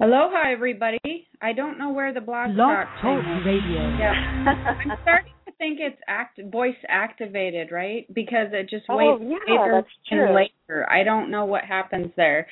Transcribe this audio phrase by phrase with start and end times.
[0.00, 1.26] Aloha, everybody.
[1.42, 3.44] I don't know where the blog Blog talk Talk is.
[3.44, 3.98] Radio.
[3.98, 4.12] Yeah,
[4.46, 8.06] I'm starting to think it's act voice activated, right?
[8.14, 10.86] Because it just Oh, waits yeah, later and later.
[10.88, 12.46] I don't know what happens there.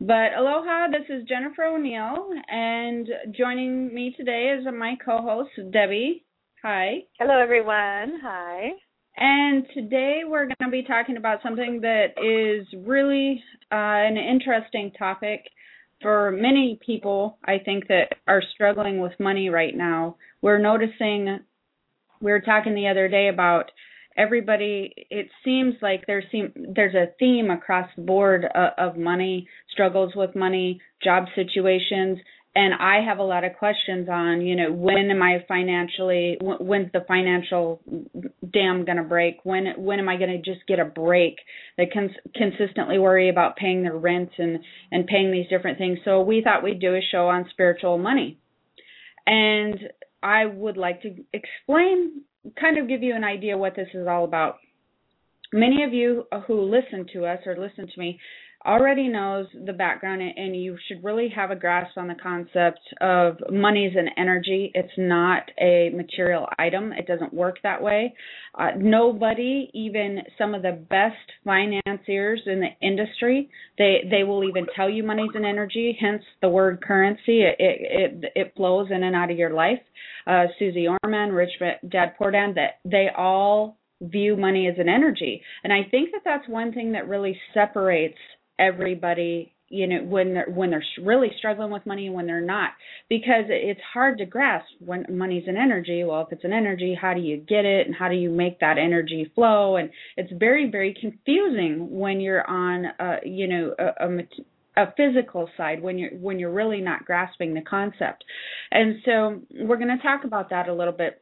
[0.00, 6.22] But aloha, this is Jennifer O'Neill, and joining me today is my co-host Debbie.
[6.62, 6.98] Hi.
[7.18, 8.20] Hello, everyone.
[8.22, 8.70] Hi.
[9.16, 14.92] And today we're going to be talking about something that is really uh, an interesting
[14.96, 15.42] topic
[16.02, 20.16] for many people, I think, that are struggling with money right now.
[20.42, 21.38] We're noticing,
[22.20, 23.70] we were talking the other day about
[24.16, 29.48] everybody, it seems like there seem, there's a theme across the board of, of money,
[29.70, 32.18] struggles with money, job situations,
[32.54, 36.92] and I have a lot of questions on, you know, when am I financially, when's
[36.92, 37.80] the financial
[38.52, 39.38] dam going to break?
[39.44, 41.36] When when am I going to just get a break?
[41.78, 44.58] They cons- consistently worry about paying their rent and
[44.90, 45.98] and paying these different things.
[46.04, 48.38] So we thought we'd do a show on spiritual money,
[49.26, 49.78] and
[50.22, 52.22] I would like to explain,
[52.60, 54.56] kind of give you an idea what this is all about.
[55.54, 58.18] Many of you who listen to us or listen to me
[58.66, 63.36] already knows the background and you should really have a grasp on the concept of
[63.50, 64.70] money is an energy.
[64.74, 66.92] It's not a material item.
[66.92, 68.14] It doesn't work that way.
[68.58, 74.66] Uh, nobody even some of the best financiers in the industry they they will even
[74.76, 77.42] tell you money's an energy hence the word currency.
[77.42, 79.80] It it it, flows in and out of your life.
[80.26, 81.50] Uh, Suze Orman rich
[81.88, 85.42] dad pordan that they all view money as an energy.
[85.64, 88.18] And i think that that's one thing that really separates
[88.62, 92.72] everybody you know when they're when they're really struggling with money and when they're not.
[93.08, 96.04] Because it's hard to grasp when money's an energy.
[96.04, 97.86] Well if it's an energy how do you get it?
[97.86, 99.76] And how do you make that energy flow?
[99.76, 104.18] And it's very very confusing when you're on a you know a, a
[104.76, 108.24] a physical side when you're when you're really not grasping the concept.
[108.70, 111.20] And so we're going to talk about that a little bit.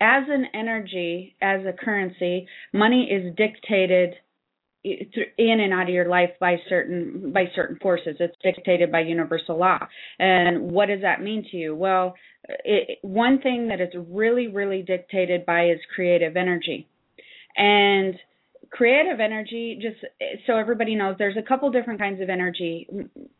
[0.00, 4.14] As an energy as a currency money is dictated
[4.84, 8.16] in and out of your life by certain by certain forces.
[8.20, 9.78] It's dictated by universal law.
[10.18, 11.74] And what does that mean to you?
[11.74, 12.14] Well
[12.46, 16.88] it, one thing that it's really really dictated by is creative energy.
[17.56, 18.14] And
[18.74, 22.88] creative energy just eh, so everybody knows there's a couple different kinds of energy.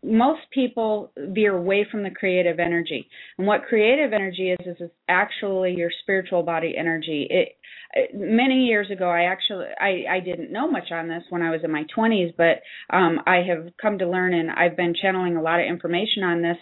[0.02, 3.08] Most people veer away from the creative energy.
[3.36, 7.26] And what creative energy is is actually your spiritual body energy.
[7.28, 7.56] It
[7.96, 11.50] eh, many years ago i actually i i didn't know much on this when i
[11.50, 12.62] was in my 20s but
[12.96, 16.42] um i have come to learn and i've been channeling a lot of information on
[16.42, 16.56] this.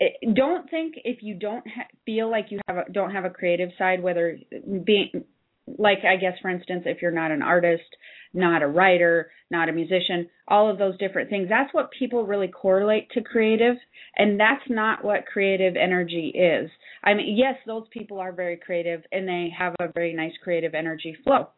[0.00, 3.30] Eh, don't think if you don't ha- feel like you have a, don't have a
[3.30, 4.36] creative side whether
[4.84, 5.24] being
[5.66, 7.84] like I guess for instance if you're not an artist,
[8.32, 11.48] not a writer, not a musician, all of those different things.
[11.48, 13.76] That's what people really correlate to creative
[14.16, 16.70] and that's not what creative energy is.
[17.02, 20.74] I mean, yes, those people are very creative and they have a very nice creative
[20.74, 21.48] energy flow.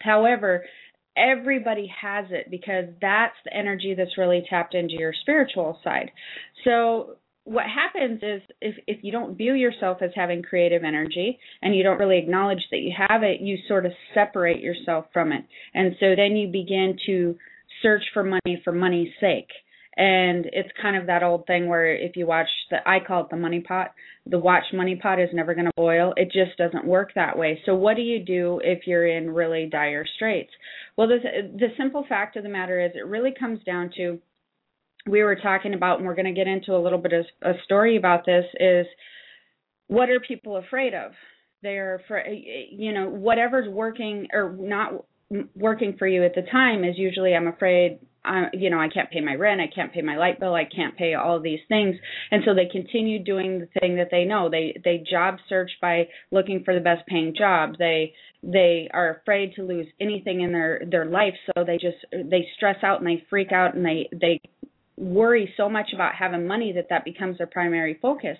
[0.00, 0.64] However,
[1.16, 6.10] everybody has it because that's the energy that's really tapped into your spiritual side.
[6.64, 11.74] So what happens is if if you don't view yourself as having creative energy and
[11.74, 15.44] you don't really acknowledge that you have it you sort of separate yourself from it.
[15.74, 17.36] And so then you begin to
[17.82, 19.48] search for money for money's sake.
[19.96, 23.30] And it's kind of that old thing where if you watch the I call it
[23.30, 23.92] the money pot
[24.26, 26.12] the watch money pot is never going to boil.
[26.16, 27.60] It just doesn't work that way.
[27.64, 30.52] So what do you do if you're in really dire straits?
[30.96, 31.18] Well the
[31.58, 34.20] the simple fact of the matter is it really comes down to
[35.06, 37.52] we were talking about, and we're going to get into a little bit of a
[37.64, 38.86] story about this, is
[39.86, 41.12] what are people afraid of?
[41.62, 45.04] They're afraid, you know, whatever's working or not
[45.54, 48.00] working for you at the time is usually, I'm afraid,
[48.52, 50.96] you know, I can't pay my rent, I can't pay my light bill, I can't
[50.96, 51.96] pay all of these things,
[52.30, 54.50] and so they continue doing the thing that they know.
[54.50, 57.76] They they job search by looking for the best paying job.
[57.78, 62.46] They they are afraid to lose anything in their their life, so they just they
[62.56, 64.40] stress out and they freak out and they they
[65.00, 68.36] worry so much about having money that that becomes their primary focus.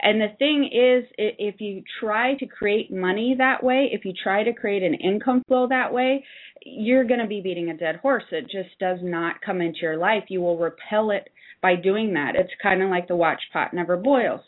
[0.00, 4.44] And the thing is, if you try to create money that way, if you try
[4.44, 6.24] to create an income flow that way,
[6.64, 8.24] you're going to be beating a dead horse.
[8.30, 10.24] It just does not come into your life.
[10.28, 11.28] You will repel it
[11.62, 12.36] by doing that.
[12.36, 14.42] It's kind of like the watch pot never boils.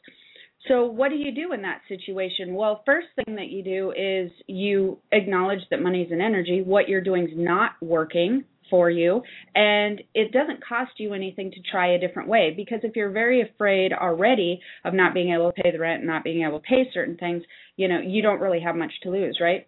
[0.69, 2.55] So, what do you do in that situation?
[2.55, 6.63] Well, first thing that you do is you acknowledge that money is an energy.
[6.63, 9.23] What you're doing is not working for you,
[9.55, 12.53] and it doesn't cost you anything to try a different way.
[12.57, 16.07] Because if you're very afraid already of not being able to pay the rent and
[16.07, 17.43] not being able to pay certain things,
[17.77, 19.67] you know, you don't really have much to lose, right?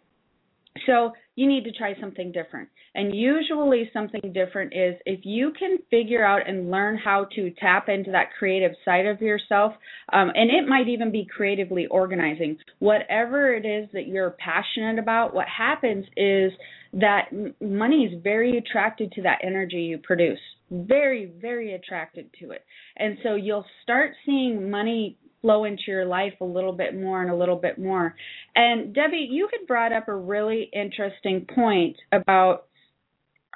[0.85, 2.69] So you need to try something different.
[2.95, 7.89] And usually, something different is if you can figure out and learn how to tap
[7.89, 9.73] into that creative side of yourself,
[10.13, 15.35] um, and it might even be creatively organizing, whatever it is that you're passionate about,
[15.35, 16.53] what happens is
[16.97, 17.29] that
[17.61, 20.41] money is very attracted to that energy you produce.
[20.71, 22.65] Very, very attracted to it.
[22.97, 27.31] And so you'll start seeing money flow into your life a little bit more and
[27.31, 28.15] a little bit more.
[28.55, 32.67] And Debbie, you had brought up a really interesting point about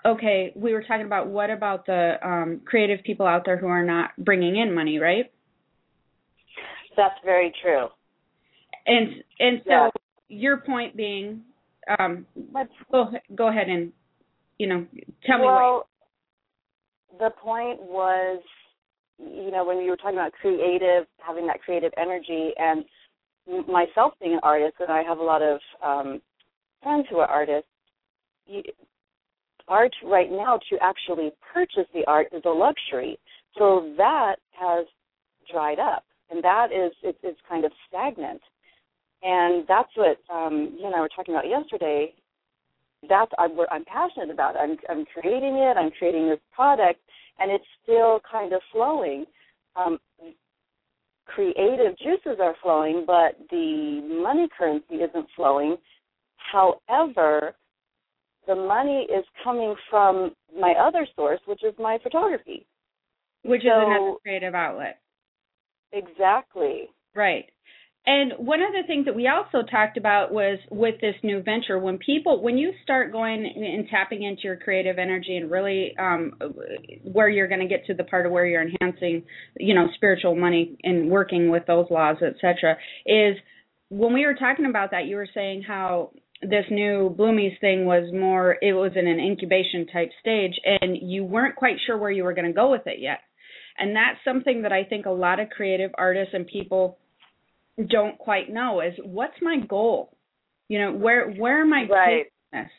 [0.06, 3.84] okay, we were talking about what about the um, creative people out there who are
[3.84, 5.30] not bringing in money, right?
[6.96, 7.88] That's very true.
[8.86, 9.88] And and so yeah.
[10.28, 11.42] your point being,
[11.98, 13.92] um, Let's, go go ahead and
[14.58, 14.86] you know
[15.26, 15.86] tell well, me what.
[17.18, 18.42] The point was
[19.20, 22.84] you know, when you were talking about creative, having that creative energy, and
[23.68, 26.20] myself being an artist, and I have a lot of um,
[26.82, 27.68] friends who are artists,
[28.46, 28.62] you,
[29.68, 33.18] art right now to actually purchase the art is a luxury.
[33.58, 34.86] So that has
[35.50, 38.40] dried up, and that is it, it's kind of stagnant.
[39.22, 42.14] And that's what um, you and I were talking about yesterday.
[43.08, 44.56] That's I'm, what I'm passionate about.
[44.56, 45.76] I'm I'm creating it.
[45.76, 47.00] I'm creating this product,
[47.38, 49.24] and it's still kind of flowing.
[49.76, 49.98] Um,
[51.26, 55.76] creative juices are flowing, but the money currency isn't flowing.
[56.52, 57.54] However,
[58.46, 62.66] the money is coming from my other source, which is my photography.
[63.44, 64.98] Which so, is another creative outlet.
[65.92, 66.88] Exactly.
[67.14, 67.46] Right.
[68.06, 71.78] And one of the things that we also talked about was with this new venture,
[71.78, 76.32] when people, when you start going and tapping into your creative energy and really um,
[77.04, 79.22] where you're going to get to the part of where you're enhancing,
[79.58, 83.36] you know, spiritual money and working with those laws, etc., is
[83.90, 86.12] when we were talking about that, you were saying how
[86.42, 91.22] this new Bloomies thing was more, it was in an incubation type stage, and you
[91.24, 93.18] weren't quite sure where you were going to go with it yet.
[93.78, 96.98] And that's something that I think a lot of creative artists and people
[97.88, 100.16] don't quite know is what's my goal?
[100.68, 102.24] You know, where where am I right.
[102.52, 102.70] taking this?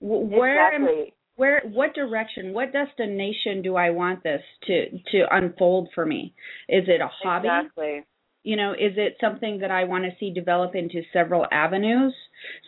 [0.00, 1.00] Where exactly.
[1.00, 1.06] am
[1.36, 6.34] where what direction, what destination do I want this to to unfold for me?
[6.68, 7.48] Is it a hobby?
[7.48, 8.04] Exactly.
[8.44, 12.12] You know, is it something that I want to see develop into several avenues?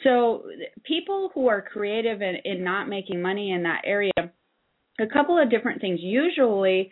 [0.04, 0.44] So
[0.84, 5.40] people who are creative and in, in not making money in that area, a couple
[5.40, 5.98] of different things.
[6.00, 6.90] Usually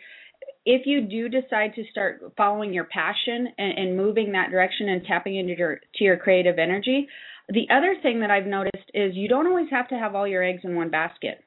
[0.65, 5.03] if you do decide to start following your passion and, and moving that direction and
[5.05, 7.07] tapping into your to your creative energy,
[7.49, 10.43] the other thing that I've noticed is you don't always have to have all your
[10.43, 11.43] eggs in one basket.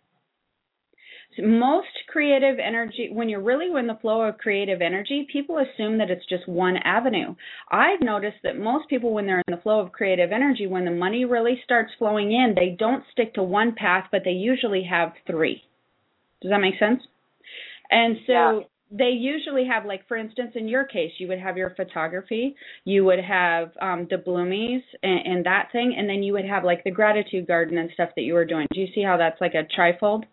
[1.36, 5.98] So most creative energy, when you're really in the flow of creative energy, people assume
[5.98, 7.34] that it's just one avenue.
[7.70, 10.90] I've noticed that most people, when they're in the flow of creative energy, when the
[10.90, 15.12] money really starts flowing in, they don't stick to one path, but they usually have
[15.26, 15.62] three.
[16.40, 17.02] Does that make sense?
[17.90, 18.60] And so yeah
[18.90, 23.04] they usually have like for instance in your case you would have your photography you
[23.04, 26.84] would have um the bloomies and, and that thing and then you would have like
[26.84, 28.66] the gratitude garden and stuff that you were doing.
[28.72, 30.24] Do you see how that's like a trifold?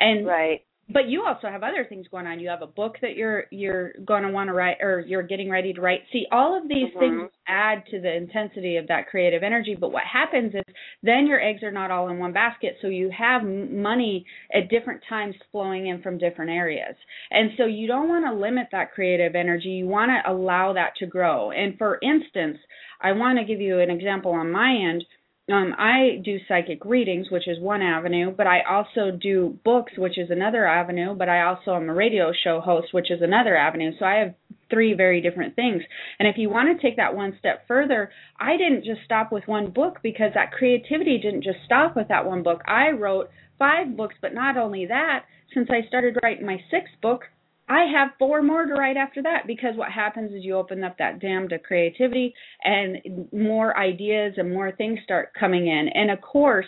[0.00, 2.40] And right but you also have other things going on.
[2.40, 5.50] You have a book that you're you're going to want to write or you're getting
[5.50, 6.00] ready to write.
[6.12, 6.98] See, all of these mm-hmm.
[6.98, 11.40] things add to the intensity of that creative energy, but what happens is then your
[11.42, 15.88] eggs are not all in one basket, so you have money at different times flowing
[15.88, 16.96] in from different areas.
[17.30, 19.68] And so you don't want to limit that creative energy.
[19.68, 21.50] You want to allow that to grow.
[21.50, 22.58] And for instance,
[23.00, 25.04] I want to give you an example on my end
[25.50, 30.18] um, I do psychic readings, which is one avenue, but I also do books, which
[30.18, 33.92] is another avenue, but I also am a radio show host, which is another avenue.
[33.98, 34.34] So I have
[34.70, 35.82] three very different things.
[36.18, 39.48] And if you want to take that one step further, I didn't just stop with
[39.48, 42.60] one book because that creativity didn't just stop with that one book.
[42.66, 45.24] I wrote five books, but not only that,
[45.54, 47.22] since I started writing my sixth book,
[47.68, 50.96] I have four more to write after that because what happens is you open up
[50.98, 52.34] that dam to creativity
[52.64, 55.88] and more ideas and more things start coming in.
[55.94, 56.66] And of course,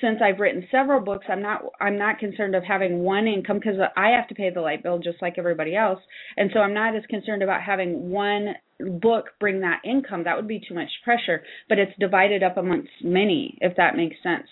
[0.00, 3.78] since I've written several books, I'm not I'm not concerned of having one income because
[3.96, 6.00] I have to pay the light bill just like everybody else.
[6.36, 8.54] And so I'm not as concerned about having one
[9.00, 10.24] book bring that income.
[10.24, 14.16] That would be too much pressure, but it's divided up amongst many if that makes
[14.22, 14.48] sense.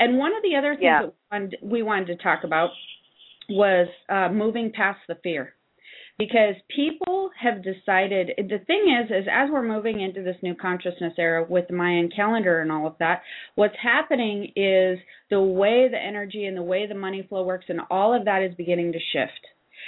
[0.00, 1.10] And one of the other things yeah.
[1.32, 2.70] that we wanted to talk about
[3.48, 5.54] was uh, moving past the fear.
[6.18, 11.12] Because people have decided the thing is is as we're moving into this new consciousness
[11.16, 13.22] era with the mayan calendar and all of that
[13.54, 14.98] what's happening is
[15.30, 18.42] the way the energy and the way the money flow works and all of that
[18.42, 19.46] is beginning to shift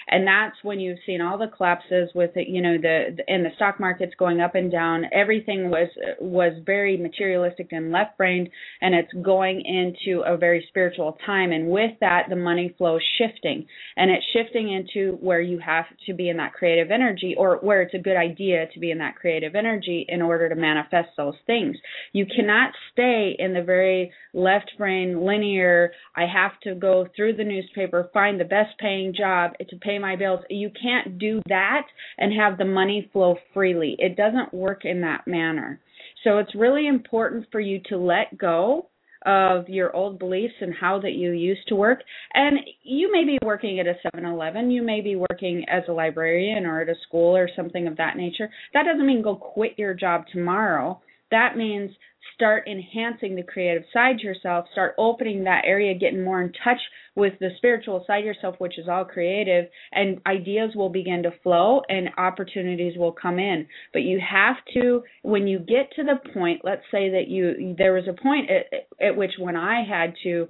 [0.09, 3.43] and that's when you've seen all the collapses with it, you know the, the in
[3.43, 5.05] the stock markets going up and down.
[5.13, 5.89] Everything was
[6.21, 8.49] was very materialistic and left brained
[8.81, 11.53] and it's going into a very spiritual time.
[11.53, 13.67] And with that the money flow is shifting.
[13.97, 17.83] And it's shifting into where you have to be in that creative energy or where
[17.83, 21.35] it's a good idea to be in that creative energy in order to manifest those
[21.47, 21.77] things.
[22.13, 27.45] You cannot stay in the very left brain linear i have to go through the
[27.45, 29.53] newspaper find the best paying job.
[29.69, 30.41] To pay my bills.
[30.49, 31.87] You can't do that
[32.19, 33.97] and have the money flow freely.
[33.99, 35.81] It doesn't work in that manner.
[36.25, 38.87] So it's really important for you to let go
[39.27, 42.01] of your old beliefs and how that you used to work.
[42.33, 46.65] And you may be working at a 7-Eleven, you may be working as a librarian
[46.65, 48.49] or at a school or something of that nature.
[48.73, 51.01] That doesn't mean go quit your job tomorrow.
[51.31, 51.91] That means
[52.35, 56.81] start enhancing the creative side yourself, start opening that area, getting more in touch
[57.15, 61.83] with the spiritual side yourself, which is all creative, and ideas will begin to flow
[61.89, 63.67] and opportunities will come in.
[63.93, 67.93] But you have to, when you get to the point, let's say that you, there
[67.93, 70.49] was a point at, at which when I had to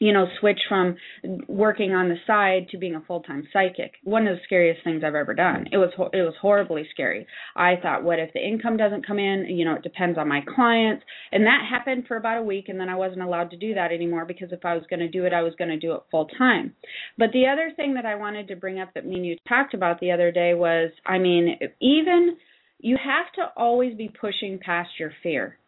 [0.00, 0.96] you know, switch from
[1.46, 3.92] working on the side to being a full-time psychic.
[4.02, 5.66] One of the scariest things I've ever done.
[5.70, 7.26] It was it was horribly scary.
[7.54, 9.44] I thought, what if the income doesn't come in?
[9.50, 12.80] You know, it depends on my clients, and that happened for about a week, and
[12.80, 15.26] then I wasn't allowed to do that anymore because if I was going to do
[15.26, 16.74] it, I was going to do it full time.
[17.18, 19.74] But the other thing that I wanted to bring up that me and you talked
[19.74, 22.38] about the other day was, I mean, even
[22.78, 25.58] you have to always be pushing past your fear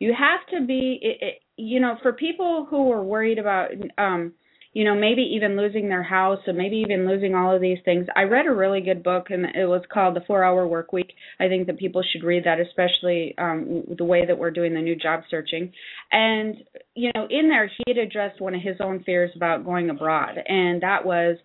[0.00, 4.32] you have to be it, it, you know for people who are worried about um
[4.72, 8.06] you know maybe even losing their house or maybe even losing all of these things
[8.16, 11.12] i read a really good book and it was called the four hour work week.
[11.38, 14.80] I think that people should read that especially um the way that we're doing the
[14.80, 15.72] new job searching.
[16.12, 16.56] And
[16.94, 20.36] you know in there he had addressed one of his own fears about going abroad
[20.46, 21.36] and that was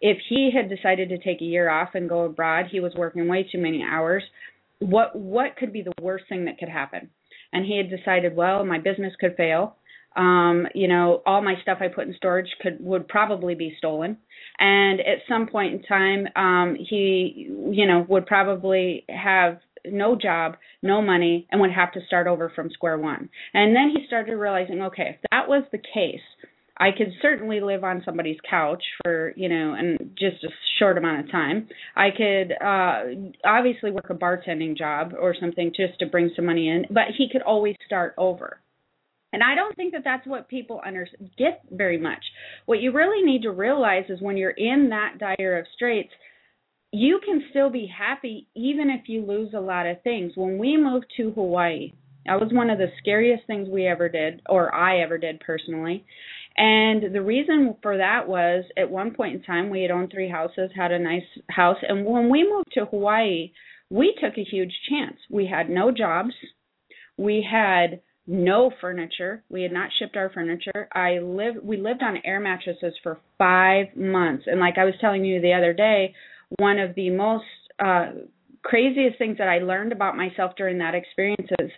[0.00, 3.28] if he had decided to take a year off and go abroad he was working
[3.28, 4.22] way too many hours
[4.78, 7.10] what what could be the worst thing that could happen
[7.52, 9.76] and he had decided, well, my business could fail.
[10.16, 14.16] Um, you know, all my stuff I put in storage could would probably be stolen.
[14.58, 20.56] And at some point in time, um, he, you know, would probably have no job,
[20.82, 23.28] no money, and would have to start over from square one.
[23.54, 26.20] And then he started realizing, okay, if that was the case,
[26.80, 31.20] I could certainly live on somebody's couch for, you know, and just a short amount
[31.20, 31.68] of time.
[31.94, 36.68] I could uh obviously work a bartending job or something just to bring some money
[36.68, 38.60] in, but he could always start over.
[39.32, 41.06] And I don't think that that's what people under
[41.38, 42.24] get very much.
[42.66, 46.10] What you really need to realize is when you're in that dire of straits,
[46.92, 50.32] you can still be happy even if you lose a lot of things.
[50.34, 51.92] When we moved to Hawaii,
[52.26, 56.04] that was one of the scariest things we ever did, or I ever did personally.
[56.56, 60.28] And the reason for that was at one point in time we had owned three
[60.28, 63.52] houses, had a nice house, and when we moved to Hawaii,
[63.88, 65.16] we took a huge chance.
[65.30, 66.32] We had no jobs.
[67.16, 69.42] We had no furniture.
[69.48, 70.88] We had not shipped our furniture.
[70.92, 74.44] I lived we lived on air mattresses for 5 months.
[74.46, 76.14] And like I was telling you the other day,
[76.58, 77.44] one of the most
[77.78, 78.10] uh
[78.62, 81.70] craziest things that I learned about myself during that experience is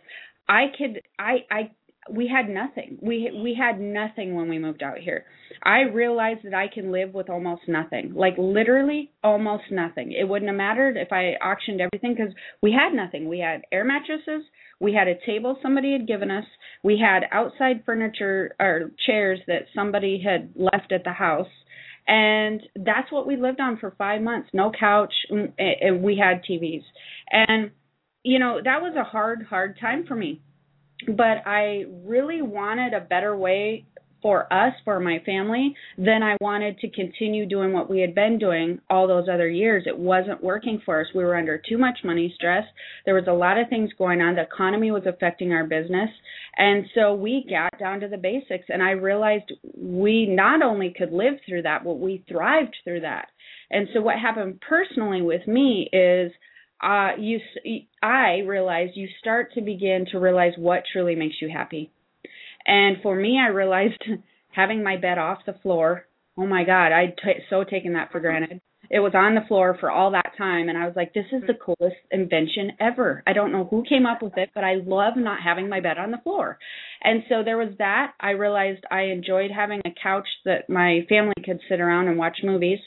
[0.49, 1.71] I could I I
[2.11, 2.99] we had nothing.
[3.01, 5.25] We we had nothing when we moved out here.
[5.63, 8.13] I realized that I can live with almost nothing.
[8.15, 10.13] Like literally almost nothing.
[10.13, 13.29] It wouldn't have mattered if I auctioned everything cuz we had nothing.
[13.29, 14.45] We had air mattresses,
[14.81, 16.47] we had a table somebody had given us,
[16.83, 21.51] we had outside furniture or chairs that somebody had left at the house.
[22.09, 24.51] And that's what we lived on for 5 months.
[24.53, 26.85] No couch, mm, and we had TVs.
[27.31, 27.71] And
[28.25, 30.41] you know, that was a hard hard time for me
[31.07, 33.87] but I really wanted a better way
[34.23, 38.39] for us, for my family, then I wanted to continue doing what we had been
[38.39, 39.83] doing all those other years.
[39.87, 41.09] It wasn't working for us.
[41.15, 42.65] We were under too much money stress.
[43.05, 44.37] There was a lot of things going on.
[44.37, 46.09] The economy was affecting our business.
[46.57, 51.13] And so we got down to the basics and I realized we not only could
[51.13, 53.29] live through that, but we thrived through that.
[53.71, 56.31] And so what happened personally with me is
[56.83, 57.39] uh, you,
[58.03, 61.93] I realized you start to begin to realize what truly makes you happy.
[62.67, 64.03] And for me, I realized
[64.51, 66.07] having my bed off the floor.
[66.37, 68.61] Oh my God, I'd t- so taken that for granted.
[68.91, 71.43] it was on the floor for all that time and I was like this is
[71.47, 73.23] the coolest invention ever.
[73.27, 75.99] I don't know who came up with it, but I love not having my bed
[75.99, 76.59] on the floor.
[77.03, 78.13] And so there was that.
[78.21, 82.39] I realized I enjoyed having a couch that my family could sit around and watch
[82.43, 82.79] movies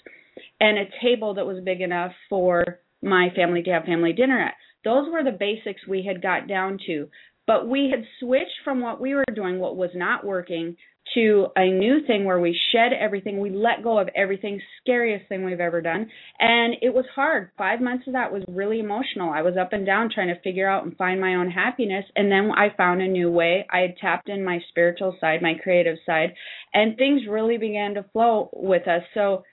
[0.60, 4.56] and a table that was big enough for my family to have family dinner at.
[4.84, 7.08] Those were the basics we had got down to.
[7.48, 10.78] But we had switched from what we were doing, what was not working,
[11.14, 15.46] to a new thing where we shed everything, we let go of everything, scariest thing
[15.46, 16.10] we've ever done.
[16.40, 17.52] And it was hard.
[17.58, 19.30] Five months of that was really emotional.
[19.30, 22.06] I was up and down trying to figure out and find my own happiness.
[22.16, 23.68] And then I found a new way.
[23.72, 26.34] I had tapped in my spiritual side, my creative side,
[26.74, 29.04] and things really began to flow with us.
[29.14, 29.44] So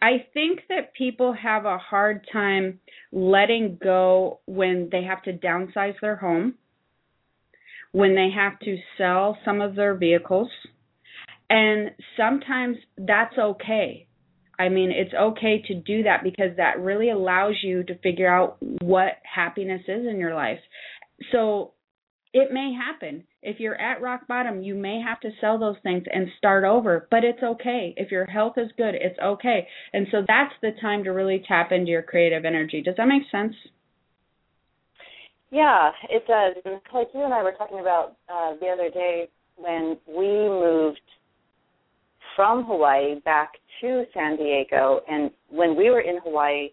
[0.00, 5.94] I think that people have a hard time letting go when they have to downsize
[6.00, 6.54] their home,
[7.92, 10.50] when they have to sell some of their vehicles,
[11.50, 14.06] and sometimes that's okay.
[14.58, 18.58] I mean, it's okay to do that because that really allows you to figure out
[18.80, 20.58] what happiness is in your life.
[21.32, 21.72] So
[22.32, 23.24] it may happen.
[23.42, 27.08] If you're at rock bottom, you may have to sell those things and start over,
[27.10, 27.94] but it's okay.
[27.96, 29.66] If your health is good, it's okay.
[29.92, 32.82] And so that's the time to really tap into your creative energy.
[32.82, 33.54] Does that make sense?
[35.50, 36.56] Yeah, it does.
[36.92, 41.00] Like you and I were talking about uh, the other day when we moved
[42.36, 46.68] from Hawaii back to San Diego, and when we were in Hawaii,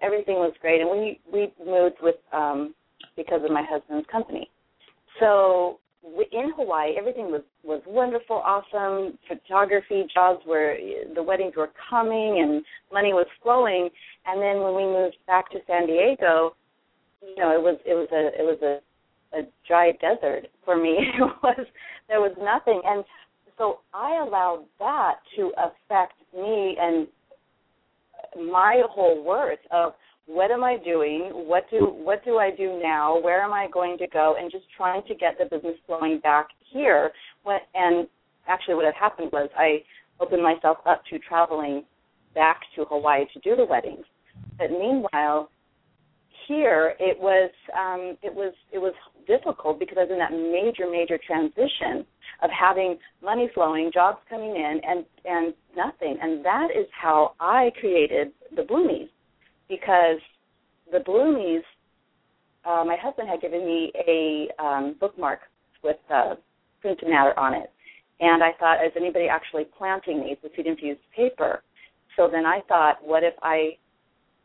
[0.00, 2.72] everything was great, and we we moved with um,
[3.16, 4.48] because of my husband's company
[5.18, 5.78] so
[6.32, 9.18] in Hawaii, everything was was wonderful, awesome.
[9.28, 10.76] Photography jobs were
[11.14, 13.88] the weddings were coming and money was flowing.
[14.26, 16.54] And then when we moved back to San Diego,
[17.22, 20.98] you know, it was it was a it was a a dry desert for me.
[21.16, 21.66] It was
[22.08, 23.04] there was nothing, and
[23.58, 27.06] so I allowed that to affect me and
[28.50, 29.92] my whole worth of
[30.32, 31.30] what am I doing?
[31.32, 33.20] What do what do I do now?
[33.20, 34.36] Where am I going to go?
[34.38, 37.10] And just trying to get the business flowing back here.
[37.42, 38.06] What and
[38.46, 39.82] actually what had happened was I
[40.20, 41.82] opened myself up to traveling
[42.32, 44.04] back to Hawaii to do the weddings.
[44.56, 45.50] But meanwhile,
[46.46, 48.94] here it was um, it was it was
[49.26, 52.06] difficult because I was in that major major transition
[52.44, 56.18] of having money flowing, jobs coming in, and and nothing.
[56.22, 59.08] And that is how I created the Bloomies
[59.70, 60.18] because
[60.92, 61.62] the Bloomies,
[62.66, 65.40] uh, my husband had given me a um, bookmark
[65.82, 66.34] with uh,
[66.82, 67.70] printed matter on it.
[68.20, 71.62] And I thought, is anybody actually planting these with seed infused paper?
[72.16, 73.78] So then I thought, what if I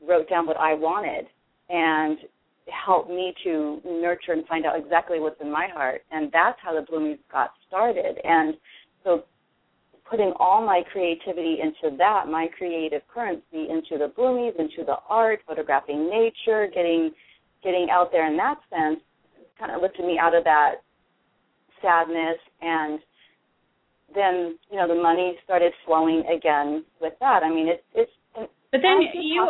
[0.07, 1.25] wrote down what I wanted
[1.69, 2.19] and
[2.67, 6.03] helped me to nurture and find out exactly what's in my heart?
[6.11, 8.17] And that's how the Bloomies got started.
[8.23, 8.53] And
[9.03, 9.25] so
[10.09, 15.39] putting all my creativity into that, my creative currency into the bloomies, into the art,
[15.47, 17.11] photographing nature, getting
[17.63, 18.99] getting out there in that sense,
[19.57, 20.75] kind of lifted me out of that
[21.81, 22.99] sadness and
[24.13, 27.43] then you know the money started flowing again with that.
[27.43, 28.11] I mean, it's it's.
[28.71, 29.49] But then you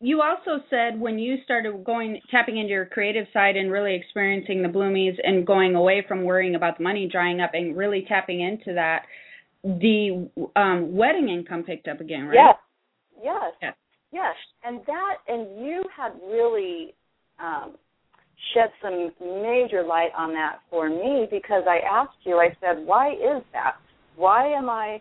[0.00, 4.62] you also said when you started going tapping into your creative side and really experiencing
[4.62, 8.40] the bloomies and going away from worrying about the money drying up and really tapping
[8.40, 9.02] into that
[9.62, 12.34] the um, wedding income picked up again, right?
[12.34, 12.56] Yes.
[13.22, 13.52] Yes.
[13.62, 13.74] Yes.
[14.12, 14.34] Yes.
[14.64, 16.94] And that and you had really
[17.38, 17.76] um,
[18.54, 23.12] shed some major light on that for me because I asked you, I said, why
[23.12, 23.74] is that?
[24.16, 25.00] Why am I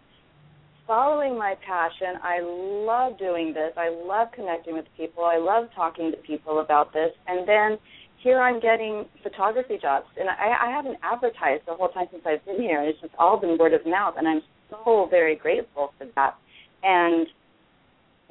[0.85, 2.19] following my passion?
[2.21, 3.71] I love doing this.
[3.77, 5.23] I love connecting with people.
[5.23, 7.11] I love talking to people about this.
[7.27, 7.77] And then
[8.21, 12.43] here I'm getting photography jobs, and I, I haven't advertised the whole time since I've
[12.45, 12.81] been here.
[12.83, 16.35] It's just all been word of mouth, and I'm so very grateful for that.
[16.83, 17.27] And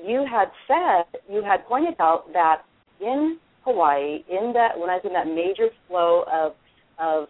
[0.05, 2.62] you had said, you had pointed out that
[3.01, 6.53] in Hawaii, in that when I was in that major flow of
[6.98, 7.29] of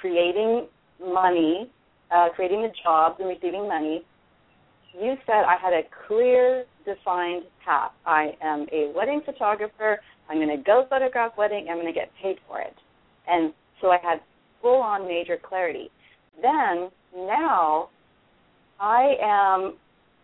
[0.00, 0.66] creating
[1.02, 1.70] money,
[2.10, 4.02] uh, creating the jobs and receiving money,
[4.94, 7.92] you said I had a clear, defined path.
[8.06, 9.98] I am a wedding photographer.
[10.28, 11.66] I'm going to go photograph wedding.
[11.70, 12.74] I'm going to get paid for it.
[13.26, 14.20] And so I had
[14.62, 15.90] full on major clarity.
[16.42, 17.88] Then now
[18.78, 19.74] I am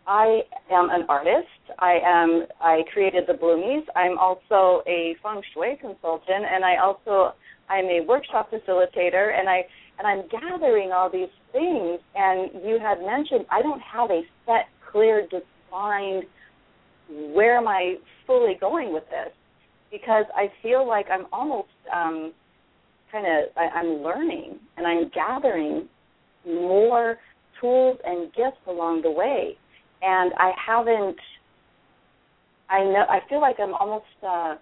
[0.06, 1.48] I am an artist.
[1.78, 3.84] I am I created the Bloomies.
[3.96, 7.34] I'm also a feng shui consultant and I also
[7.68, 9.64] I'm a workshop facilitator and I
[9.98, 14.68] and I'm gathering all these things and you had mentioned I don't have a set
[14.90, 16.24] clear defined
[17.08, 19.32] where am I fully going with this
[19.90, 22.32] because I feel like I'm almost um,
[23.12, 25.88] kind of I'm learning and I'm gathering
[26.46, 27.18] more
[27.60, 29.56] tools and gifts along the way,
[30.02, 31.16] and I haven't
[32.68, 34.56] I know I feel like I'm almost uh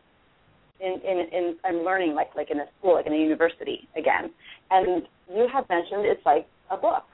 [0.80, 4.30] in, in in I'm learning like like in a school, like in a university again.
[4.70, 7.04] And you have mentioned it's like a book.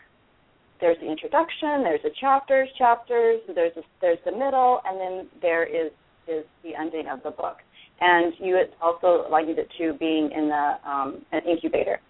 [0.81, 5.65] There's the introduction, there's the chapters, chapters, there's a, there's the middle, and then there
[5.65, 5.93] is
[6.29, 7.57] is the ending of the book.
[8.01, 12.01] And you also likened it to being in the um, an incubator,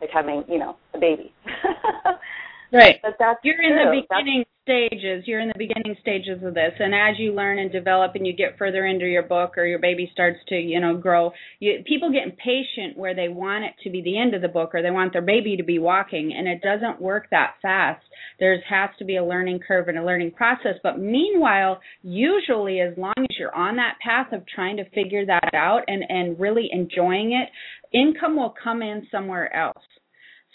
[0.00, 1.32] like having you know a baby.
[2.72, 2.96] right.
[3.02, 3.66] But that's you're true.
[3.66, 5.24] in the beginning stages.
[5.26, 8.32] You're in the beginning stages of this, and as you learn and develop, and you
[8.32, 12.12] get further into your book, or your baby starts to, you know, grow, you, people
[12.12, 14.90] get impatient where they want it to be the end of the book, or they
[14.90, 18.04] want their baby to be walking, and it doesn't work that fast.
[18.38, 20.74] There has to be a learning curve and a learning process.
[20.82, 25.50] But meanwhile, usually, as long as you're on that path of trying to figure that
[25.52, 27.48] out and and really enjoying it,
[27.96, 29.82] income will come in somewhere else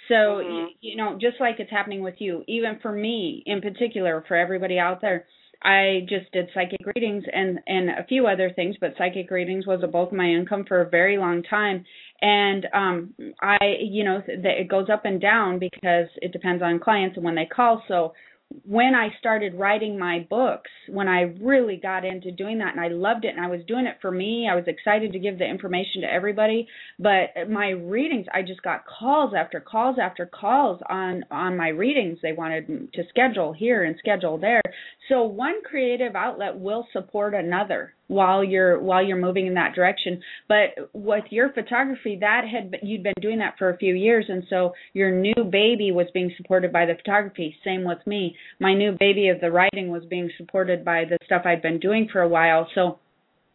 [0.07, 0.51] so, mm-hmm.
[0.51, 4.35] you, you know, just like it's happening with you, even for me in particular, for
[4.35, 5.25] everybody out there,
[5.63, 9.81] I just did psychic readings and and a few other things, but psychic readings was
[9.83, 11.85] a bulk of my income for a very long time.
[12.21, 16.79] And um I, you know, th- it goes up and down because it depends on
[16.79, 17.83] clients and when they call.
[17.87, 18.13] So
[18.63, 22.89] when I started writing my books, when I really got into doing that and I
[22.89, 25.45] loved it and I was doing it for me, I was excited to give the
[25.45, 26.67] information to everybody,
[26.99, 32.19] but my readings, I just got calls after calls after calls on on my readings.
[32.21, 34.61] They wanted to schedule here and schedule there.
[35.09, 40.21] So one creative outlet will support another while you're while you're moving in that direction.
[40.47, 44.43] But with your photography that had you'd been doing that for a few years and
[44.49, 47.55] so your new baby was being supported by the photography.
[47.63, 48.35] Same with me.
[48.59, 52.07] My new baby of the writing was being supported by the stuff I'd been doing
[52.11, 52.99] for a while so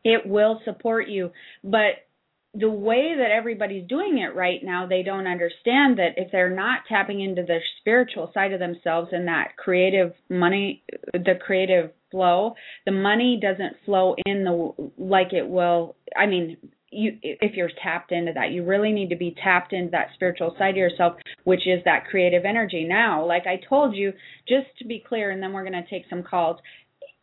[0.04, 1.30] it will support you.
[1.62, 2.06] But
[2.52, 6.80] the way that everybody's doing it right now, they don't understand that if they're not
[6.88, 10.82] tapping into the spiritual side of themselves and that creative money,
[11.12, 12.55] the creative flow,
[12.87, 15.96] the money doesn't flow in the like it will.
[16.16, 16.57] I mean,
[16.90, 20.55] you if you're tapped into that, you really need to be tapped into that spiritual
[20.59, 22.85] side of yourself, which is that creative energy.
[22.85, 24.12] Now, like I told you,
[24.49, 26.59] just to be clear, and then we're going to take some calls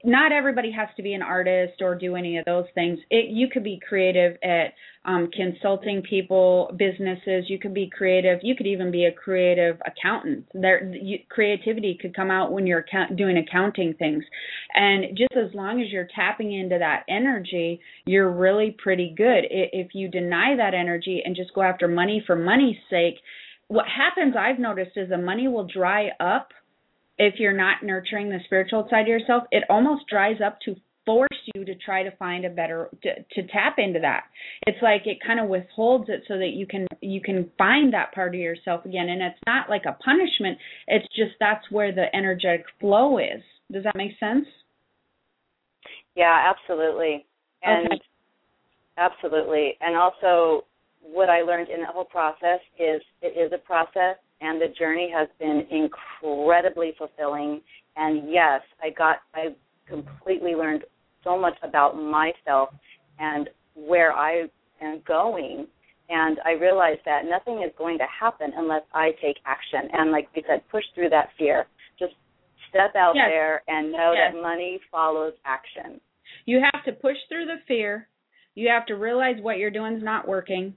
[0.04, 3.00] not everybody has to be an artist or do any of those things.
[3.10, 4.74] It, you could be creative at
[5.06, 7.46] um, consulting people, businesses.
[7.48, 8.40] You could be creative.
[8.44, 10.46] You could even be a creative accountant.
[10.54, 14.24] There, you, creativity could come out when you're account, doing accounting things,
[14.76, 19.46] and just as long as you're tapping into that energy, you're really pretty good.
[19.50, 23.16] If you deny that energy and just go after money for money's sake,
[23.68, 26.50] what happens I've noticed is the money will dry up
[27.18, 30.76] if you're not nurturing the spiritual side of yourself, it almost dries up to
[31.06, 34.26] force you to try to find a better to, to tap into that.
[34.68, 38.14] It's like it kind of withholds it so that you can you can find that
[38.14, 42.14] part of yourself again and it's not like a punishment, it's just that's where the
[42.16, 43.42] energetic flow is.
[43.72, 44.46] Does that make sense?
[46.16, 47.26] Yeah, absolutely.
[47.64, 48.02] And okay.
[48.98, 49.78] absolutely.
[49.80, 50.66] And also
[51.02, 55.12] what I learned in the whole process is it is a process and the journey
[55.16, 57.62] has been incredibly fulfilling.
[57.96, 59.56] And yes, I got I
[59.88, 60.84] completely learned
[61.24, 62.70] so much about myself
[63.20, 64.46] and where I
[64.82, 65.68] am going.
[66.10, 69.90] And I realized that nothing is going to happen unless I take action.
[69.92, 71.66] And like we said, push through that fear.
[72.00, 72.14] Just
[72.70, 73.26] step out yes.
[73.30, 74.34] there and know yes.
[74.34, 76.00] that money follows action.
[76.46, 78.08] You have to push through the fear.
[78.56, 80.76] You have to realize what you're doing is not working.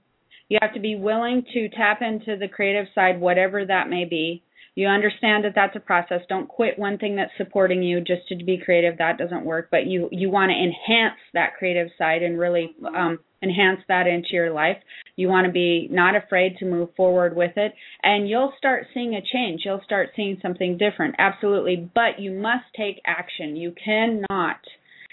[0.51, 4.43] You have to be willing to tap into the creative side, whatever that may be.
[4.75, 6.23] You understand that that's a process.
[6.27, 8.97] Don't quit one thing that's supporting you just to be creative.
[8.97, 9.69] That doesn't work.
[9.71, 14.31] But you you want to enhance that creative side and really um, enhance that into
[14.33, 14.75] your life.
[15.15, 19.15] You want to be not afraid to move forward with it, and you'll start seeing
[19.15, 19.61] a change.
[19.63, 21.15] You'll start seeing something different.
[21.17, 21.89] Absolutely.
[21.95, 23.55] But you must take action.
[23.55, 24.59] You cannot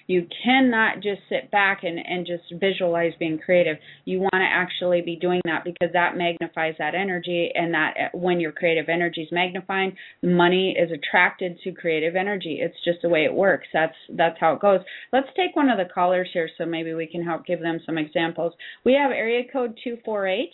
[0.09, 3.77] you cannot just sit back and, and just visualize being creative.
[4.07, 8.19] You want to actually be doing that because that magnifies that energy, and that uh,
[8.19, 12.59] when your creative energy is magnifying, money is attracted to creative energy.
[12.61, 13.69] It's just the way it works.
[13.73, 14.81] That's that's how it goes.
[15.13, 17.99] Let's take one of the callers here, so maybe we can help give them some
[17.99, 18.55] examples.
[18.85, 20.53] We have area code two four eight.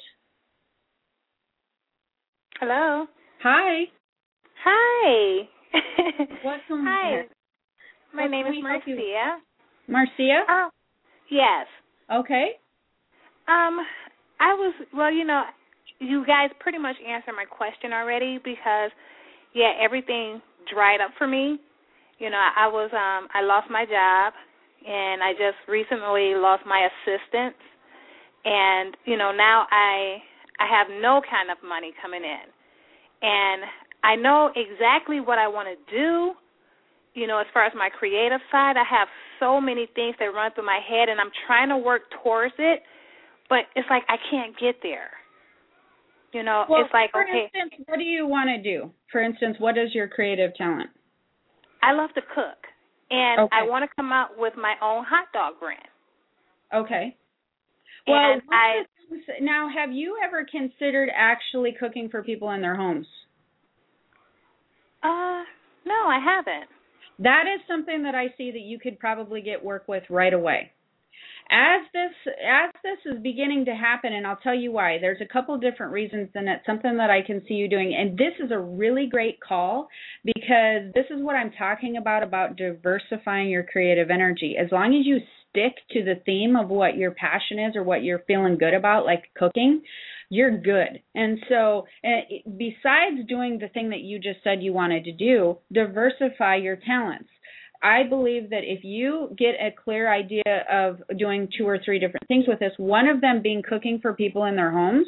[2.58, 3.06] Hello.
[3.42, 3.84] Hi.
[4.64, 5.48] Hi.
[6.44, 6.84] Welcome.
[6.86, 7.10] Hi.
[7.10, 7.26] Here.
[8.14, 9.38] My name is Marcia.
[9.88, 10.44] Marcia?
[10.48, 10.68] Oh,
[11.30, 11.66] yes.
[12.12, 12.52] Okay.
[13.48, 13.78] Um,
[14.40, 15.42] I was well, you know,
[15.98, 18.90] you guys pretty much answered my question already because
[19.54, 20.40] yeah, everything
[20.72, 21.58] dried up for me.
[22.18, 24.32] You know, I I was um I lost my job
[24.86, 27.56] and I just recently lost my assistant
[28.44, 30.18] and you know, now I
[30.60, 32.46] I have no kind of money coming in.
[33.22, 33.62] And
[34.04, 36.32] I know exactly what I want to do
[37.14, 40.52] you know, as far as my creative side, I have so many things that run
[40.52, 42.82] through my head, and I'm trying to work towards it,
[43.48, 45.10] but it's like I can't get there.
[46.32, 47.48] You know, well, it's like for okay.
[47.54, 48.90] instance, what do you want to do?
[49.12, 50.90] For instance, what is your creative talent?
[51.82, 52.58] I love to cook,
[53.10, 53.56] and Okay.
[53.56, 55.80] I want to come out with my own hot dog brand.
[56.74, 57.16] Okay.
[58.08, 58.82] Well, and I
[59.40, 63.06] now have you ever considered actually cooking for people in their homes?
[65.02, 65.44] uh
[65.86, 66.68] no, I haven't.
[67.18, 70.72] That is something that I see that you could probably get work with right away.
[71.50, 74.96] As this as this is beginning to happen, and I'll tell you why.
[74.98, 77.94] There's a couple different reasons, and it's something that I can see you doing.
[77.94, 79.88] And this is a really great call
[80.24, 84.56] because this is what I'm talking about about diversifying your creative energy.
[84.58, 85.18] As long as you
[85.50, 89.04] stick to the theme of what your passion is or what you're feeling good about,
[89.04, 89.82] like cooking,
[90.34, 91.00] you're good.
[91.14, 96.56] And so, besides doing the thing that you just said you wanted to do, diversify
[96.56, 97.28] your talents.
[97.82, 102.26] I believe that if you get a clear idea of doing two or three different
[102.26, 105.06] things with this, one of them being cooking for people in their homes,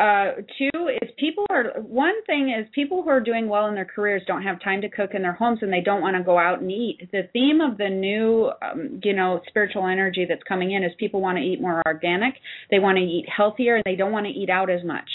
[0.00, 3.84] uh, two is people are one thing is people who are doing well in their
[3.84, 6.38] careers don't have time to cook in their homes and they don't want to go
[6.38, 7.08] out and eat.
[7.12, 11.20] The theme of the new, um, you know, spiritual energy that's coming in is people
[11.20, 12.34] want to eat more organic,
[12.70, 15.08] they want to eat healthier, and they don't want to eat out as much.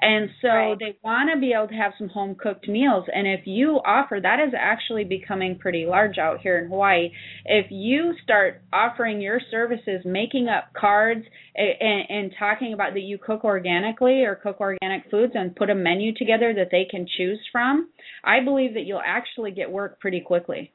[0.00, 0.78] And so Right.
[0.78, 3.08] they want to be able to have some home cooked meals.
[3.12, 7.10] And if you offer, that is actually becoming pretty large out here in Hawaii.
[7.44, 13.18] If you start offering your services, making up cards and, and talking about that you
[13.18, 17.40] cook organically or cook organic foods and put a menu together that they can choose
[17.50, 17.88] from,
[18.24, 20.72] I believe that you'll actually get work pretty quickly.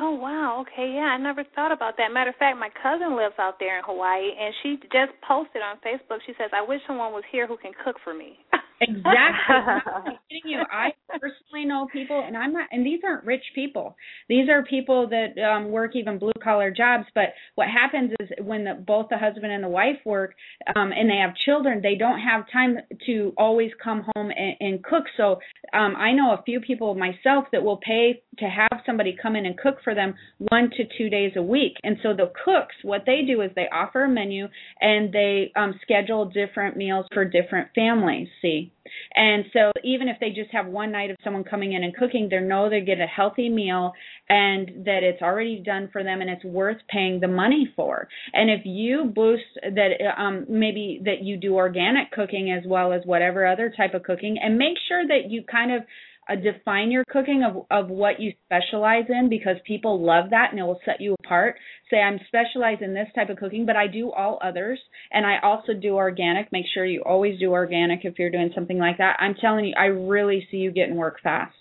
[0.00, 2.12] Oh wow, okay, yeah, I never thought about that.
[2.12, 5.76] Matter of fact, my cousin lives out there in Hawaii and she just posted on
[5.82, 8.38] Facebook, she says, I wish someone was here who can cook for me.
[8.80, 9.04] Exactly.
[9.48, 10.60] I'm not kidding you.
[10.70, 13.96] I personally know people, and I'm not, and these aren't rich people.
[14.28, 17.04] These are people that um work even blue collar jobs.
[17.14, 20.34] But what happens is when the, both the husband and the wife work,
[20.76, 24.84] um, and they have children, they don't have time to always come home and, and
[24.84, 25.04] cook.
[25.16, 25.40] So
[25.72, 29.46] um, I know a few people myself that will pay to have somebody come in
[29.46, 31.72] and cook for them one to two days a week.
[31.82, 34.46] And so the cooks, what they do is they offer a menu
[34.80, 38.28] and they um, schedule different meals for different families.
[38.42, 38.67] See,
[39.14, 42.28] and so even if they just have one night of someone coming in and cooking,
[42.30, 43.92] they know they get a healthy meal
[44.28, 48.08] and that it's already done for them and it's worth paying the money for.
[48.32, 53.02] And if you boost that um maybe that you do organic cooking as well as
[53.04, 55.82] whatever other type of cooking and make sure that you kind of
[56.28, 60.60] uh, define your cooking of of what you specialize in because people love that and
[60.60, 61.56] it will set you apart.
[61.90, 64.78] Say I'm specialized in this type of cooking, but I do all others
[65.12, 66.52] and I also do organic.
[66.52, 69.16] Make sure you always do organic if you're doing something like that.
[69.20, 71.56] I'm telling you, I really see you getting work fast,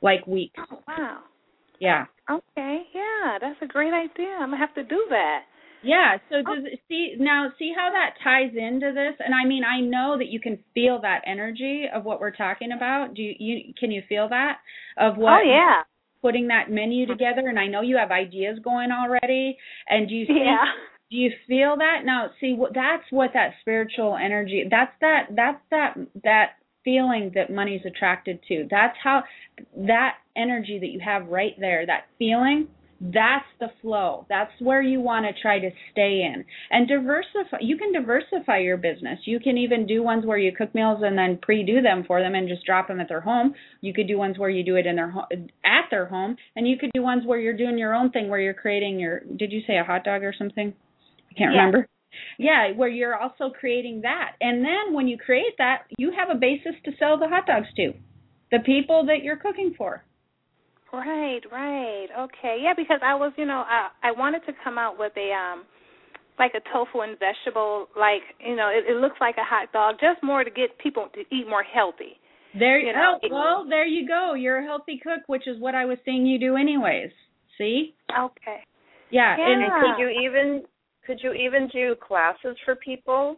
[0.00, 0.58] like weeks.
[0.58, 1.20] oh wow.
[1.80, 2.06] Yeah.
[2.30, 4.36] Okay, yeah, that's a great idea.
[4.40, 5.40] I'm gonna have to do that.
[5.82, 6.54] Yeah, so oh.
[6.54, 9.14] does it see now see how that ties into this?
[9.24, 12.72] And I mean, I know that you can feel that energy of what we're talking
[12.72, 13.14] about.
[13.14, 14.58] Do you, you can you feel that
[14.98, 15.82] of what oh yeah.
[16.20, 19.56] putting that menu together and I know you have ideas going already
[19.88, 20.64] and do you think Yeah.
[21.10, 22.04] do you feel that?
[22.04, 26.50] Now, see what that's what that spiritual energy that's that that's that that
[26.84, 28.66] feeling that money's attracted to.
[28.70, 29.22] That's how
[29.76, 32.68] that energy that you have right there, that feeling
[33.04, 34.26] that's the flow.
[34.28, 36.44] That's where you want to try to stay in.
[36.70, 39.18] And diversify you can diversify your business.
[39.24, 42.36] You can even do ones where you cook meals and then pre-do them for them
[42.36, 43.54] and just drop them at their home.
[43.80, 45.26] You could do ones where you do it in their ho-
[45.64, 48.40] at their home and you could do ones where you're doing your own thing where
[48.40, 50.72] you're creating your did you say a hot dog or something?
[51.30, 51.58] I can't Yeah.
[51.58, 51.88] remember.
[52.38, 54.36] Yeah, where you're also creating that.
[54.40, 57.68] And then when you create that, you have a basis to sell the hot dogs
[57.76, 57.94] to.
[58.50, 60.04] The people that you're cooking for.
[60.92, 62.08] Right, right.
[62.18, 62.58] Okay.
[62.62, 65.64] Yeah, because I was, you know, I I wanted to come out with a um
[66.38, 69.96] like a tofu and vegetable like, you know, it, it looks like a hot dog,
[70.00, 72.18] just more to get people to eat more healthy.
[72.58, 74.34] There You know, oh, it- well, there you go.
[74.34, 77.10] You're a healthy cook, which is what I was seeing you do anyways.
[77.58, 77.94] See?
[78.18, 78.60] Okay.
[79.10, 79.48] Yeah, Yeah.
[79.48, 80.62] and And could you even
[81.06, 83.36] could you even do classes for people?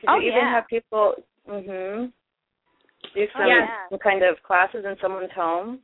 [0.00, 0.54] Could Oh, you even yeah.
[0.54, 1.14] have people
[1.48, 2.12] mhm
[3.14, 3.88] do some, Oh, yeah.
[3.90, 5.80] some kind of classes in someone's home?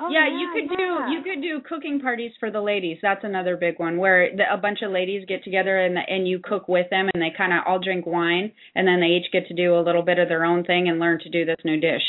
[0.00, 1.06] Oh, yeah, you could yeah.
[1.08, 2.98] do you could do cooking parties for the ladies.
[3.02, 6.40] That's another big one where the, a bunch of ladies get together and and you
[6.42, 9.46] cook with them and they kind of all drink wine and then they each get
[9.48, 11.78] to do a little bit of their own thing and learn to do this new
[11.78, 12.02] dish.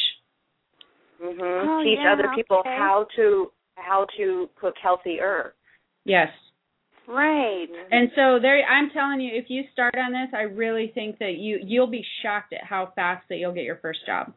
[1.21, 1.39] Mhm.
[1.41, 2.75] Oh, Teach yeah, other people okay.
[2.77, 5.53] how to how to cook healthier.
[6.05, 6.29] Yes.
[7.05, 7.67] Right.
[7.91, 11.35] And so there I'm telling you if you start on this, I really think that
[11.35, 14.33] you you'll be shocked at how fast that you'll get your first job.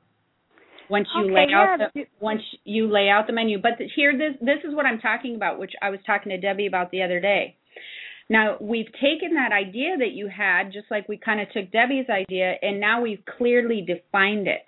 [0.88, 3.58] Once you Okay, lay out yeah, the once you lay out the menu.
[3.60, 6.66] But here, this this is what I'm talking about, which I was talking to Debbie
[6.66, 7.56] about the other day.
[8.28, 12.08] Now we've taken that idea that you had, just like we kind of took Debbie's
[12.10, 14.64] idea, and now we've clearly defined it.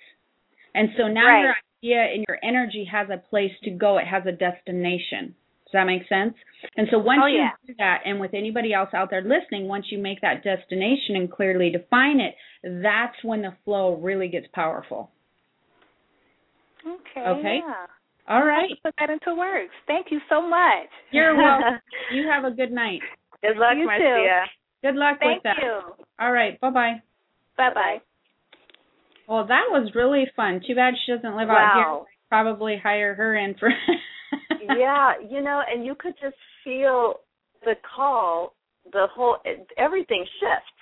[0.75, 1.43] And so now Right.
[1.43, 3.99] your idea and your energy has a place to go.
[3.99, 5.35] It has a destination.
[5.65, 6.35] Does that make sense?
[6.77, 7.51] And so once Oh, you yeah.
[7.67, 11.31] do that, and with anybody else out there listening, once you make that destination and
[11.31, 15.11] clearly define it, that's when the flow really gets powerful.
[16.87, 17.29] Okay.
[17.29, 17.61] Okay.
[17.67, 17.87] Yeah.
[18.29, 18.69] All I'll right.
[18.69, 19.71] have to put that into words.
[19.87, 20.89] Thank you so much.
[21.11, 21.81] You're welcome.
[22.13, 23.01] you have a good night.
[23.43, 24.27] Good luck, You too.
[24.83, 25.57] Good luck Thank with that.
[25.57, 26.05] Thank you.
[26.21, 26.61] All right.
[26.61, 27.03] Bye bye.
[27.57, 27.99] Bye bye.
[29.29, 30.61] Well, that was really fun.
[30.67, 32.07] Too bad she doesn't live out here.
[32.29, 33.71] Probably hire her in for.
[34.79, 37.15] yeah, you know, and you could just feel
[37.65, 38.55] the call,
[38.93, 39.37] the whole
[39.77, 40.73] everything shift.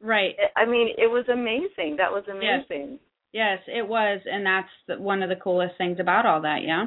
[0.00, 0.34] Right.
[0.56, 1.96] I mean, it was amazing.
[1.96, 2.92] That was amazing.
[2.92, 3.00] Yes,
[3.34, 6.62] it was, and that's the, one of the coolest things about all that.
[6.62, 6.86] Yeah.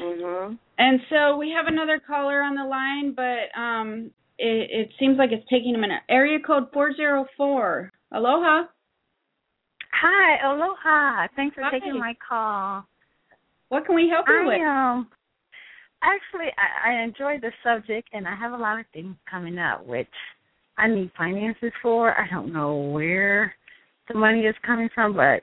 [0.00, 0.58] Mhm.
[0.78, 5.30] And so we have another caller on the line, but um, it, it seems like
[5.32, 6.02] it's taking a minute.
[6.08, 7.90] Area code four zero four.
[8.12, 8.64] Aloha.
[10.02, 11.28] Hi, aloha.
[11.36, 11.70] Thanks for Hi.
[11.70, 12.84] taking my call.
[13.68, 14.60] What can we help you with?
[14.60, 15.08] I um
[16.02, 19.86] actually I, I enjoy the subject and I have a lot of things coming up
[19.86, 20.08] which
[20.76, 22.12] I need finances for.
[22.18, 23.54] I don't know where
[24.08, 25.42] the money is coming from, but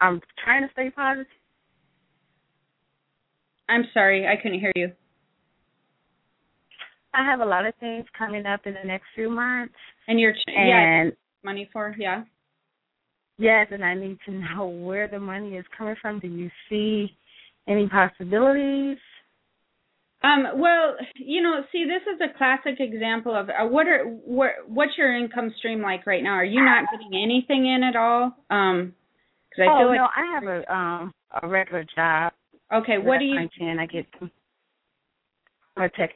[0.00, 1.26] I'm trying to stay positive.
[3.68, 4.92] I'm sorry, I couldn't hear you.
[7.14, 9.74] I have a lot of things coming up in the next few months
[10.08, 11.12] And you're yeah, and
[11.44, 12.24] money for yeah.
[13.38, 16.20] yes, and I need to know where the money is coming from.
[16.20, 17.10] Do you see
[17.68, 18.98] any possibilities?
[20.22, 24.50] Um, well, you know, see, this is a classic example of uh, what are what
[24.68, 26.34] what's your income stream like right now?
[26.34, 28.36] Are you not getting anything in at all?
[28.50, 28.94] Um,
[29.50, 32.32] because I oh feel like no, I have a um a regular job.
[32.72, 33.36] okay, what do you?
[33.36, 33.78] punch in?
[33.78, 34.06] I get
[35.76, 36.10] I'm a tech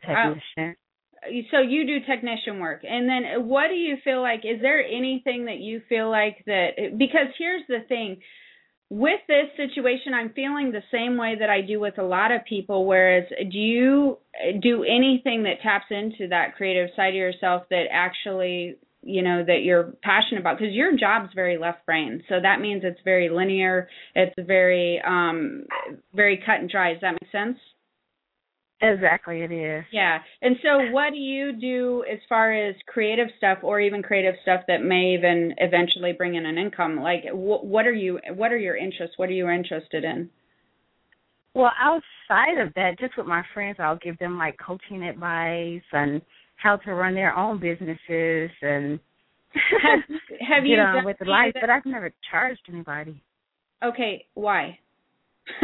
[0.00, 0.76] technician.
[1.50, 4.40] So you do technician work, and then what do you feel like?
[4.40, 6.96] Is there anything that you feel like that?
[6.98, 8.18] Because here's the thing.
[8.90, 12.44] With this situation, I'm feeling the same way that I do with a lot of
[12.46, 12.84] people.
[12.84, 14.18] Whereas, do you
[14.60, 19.62] do anything that taps into that creative side of yourself that actually you know that
[19.62, 22.22] you're passionate about because your job's very left brain.
[22.28, 25.66] So that means it's very linear it's very um
[26.14, 26.92] very cut and dry.
[26.92, 27.58] Does that make sense?
[28.82, 29.84] Exactly, it is.
[29.92, 30.18] yeah.
[30.42, 34.62] And so what do you do as far as creative stuff or even creative stuff
[34.68, 37.00] that may even eventually bring in an income?
[37.00, 39.16] Like wh- what are you what are your interests?
[39.16, 40.28] What are you interested in?
[41.54, 46.20] Well, outside of that, just with my friends, I'll give them like coaching advice and
[46.56, 48.98] how to run their own businesses and
[49.82, 50.00] have,
[50.48, 51.52] have you done with the life.
[51.54, 53.22] that- But I've never charged anybody.
[53.84, 54.78] okay why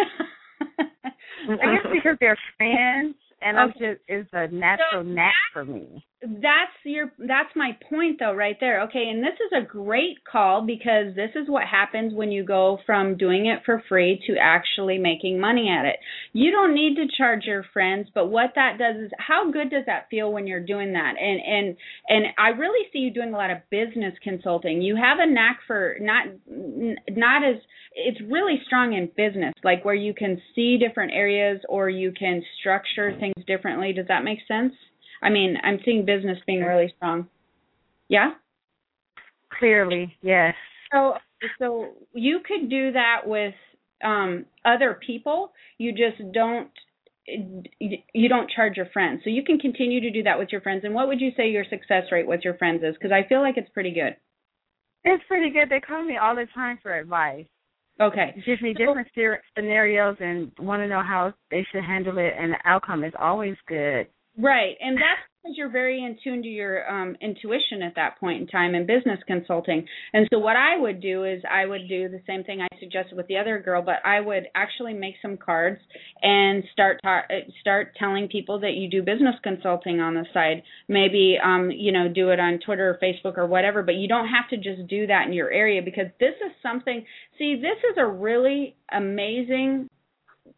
[1.49, 6.05] I guess because they're friends, and I'm just it's a natural knack for me.
[6.23, 8.83] that's your that's my point though right there.
[8.83, 12.79] Okay and this is a great call because this is what happens when you go
[12.85, 15.97] from doing it for free to actually making money at it.
[16.33, 19.85] You don't need to charge your friends but what that does is how good does
[19.87, 21.15] that feel when you're doing that?
[21.21, 21.77] And and
[22.09, 24.83] and i really see you doing a lot of business consulting.
[24.83, 27.57] You have a knack for not not as
[27.93, 32.43] it's really strong in business like where you can see different areas or you can
[32.61, 34.73] structure things differently does that make sense
[35.23, 37.29] I mean, I'm seeing business being really strong.
[38.09, 38.33] Yeah.
[39.59, 40.55] Clearly, yes.
[40.93, 41.15] So,
[41.59, 43.55] so you could do that with
[44.03, 45.53] um other people.
[45.77, 46.71] You just don't
[47.27, 49.21] you don't charge your friends.
[49.23, 50.83] So you can continue to do that with your friends.
[50.85, 52.95] And what would you say your success rate with your friends is?
[52.95, 54.17] Because I feel like it's pretty good.
[55.05, 55.69] It's pretty good.
[55.69, 57.47] They call me all the time for advice.
[58.01, 58.35] Okay.
[58.47, 62.53] Give me different scer- scenarios and want to know how they should handle it, and
[62.53, 64.07] the outcome is always good.
[64.39, 64.77] Right.
[64.81, 68.47] And that's because you're very in tune to your um, intuition at that point in
[68.47, 69.87] time in business consulting.
[70.13, 73.17] And so what I would do is I would do the same thing I suggested
[73.17, 75.81] with the other girl, but I would actually make some cards
[76.23, 77.27] and start ta-
[77.61, 80.63] start telling people that you do business consulting on the side.
[80.89, 84.29] Maybe um, you know, do it on Twitter or Facebook or whatever, but you don't
[84.29, 87.05] have to just do that in your area because this is something
[87.39, 89.89] see, this is a really amazing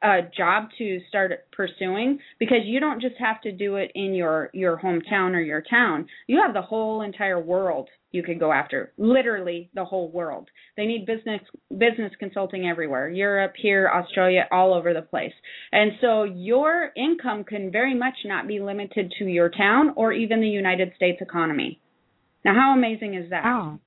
[0.03, 4.51] uh, job to start pursuing because you don't just have to do it in your
[4.53, 6.07] your hometown or your town.
[6.27, 8.93] You have the whole entire world you could go after.
[8.99, 10.49] Literally the whole world.
[10.77, 11.41] They need business
[11.71, 13.09] business consulting everywhere.
[13.09, 15.33] Europe, here, Australia, all over the place.
[15.71, 20.41] And so your income can very much not be limited to your town or even
[20.41, 21.81] the United States economy.
[22.45, 23.45] Now how amazing is that?
[23.47, 23.79] Oh,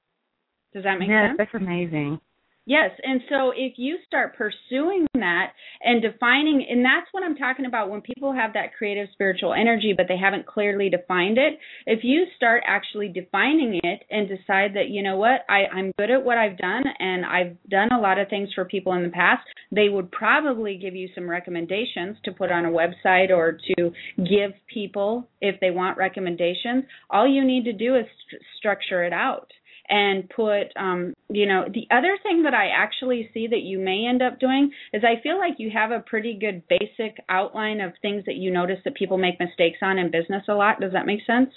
[0.73, 1.37] Does that make yes, sense?
[1.37, 2.19] that's amazing.
[2.67, 5.51] Yes, and so if you start pursuing that
[5.83, 9.93] and defining, and that's what I'm talking about when people have that creative spiritual energy,
[9.95, 11.59] but they haven't clearly defined it.
[11.85, 16.09] If you start actually defining it and decide that, you know what, I, I'm good
[16.09, 19.09] at what I've done and I've done a lot of things for people in the
[19.09, 23.91] past, they would probably give you some recommendations to put on a website or to
[24.17, 26.85] give people if they want recommendations.
[27.11, 29.51] All you need to do is st- structure it out
[29.89, 34.05] and put um you know the other thing that i actually see that you may
[34.07, 37.93] end up doing is i feel like you have a pretty good basic outline of
[38.01, 40.79] things that you notice that people make mistakes on in business a lot.
[40.79, 41.49] Does that make sense?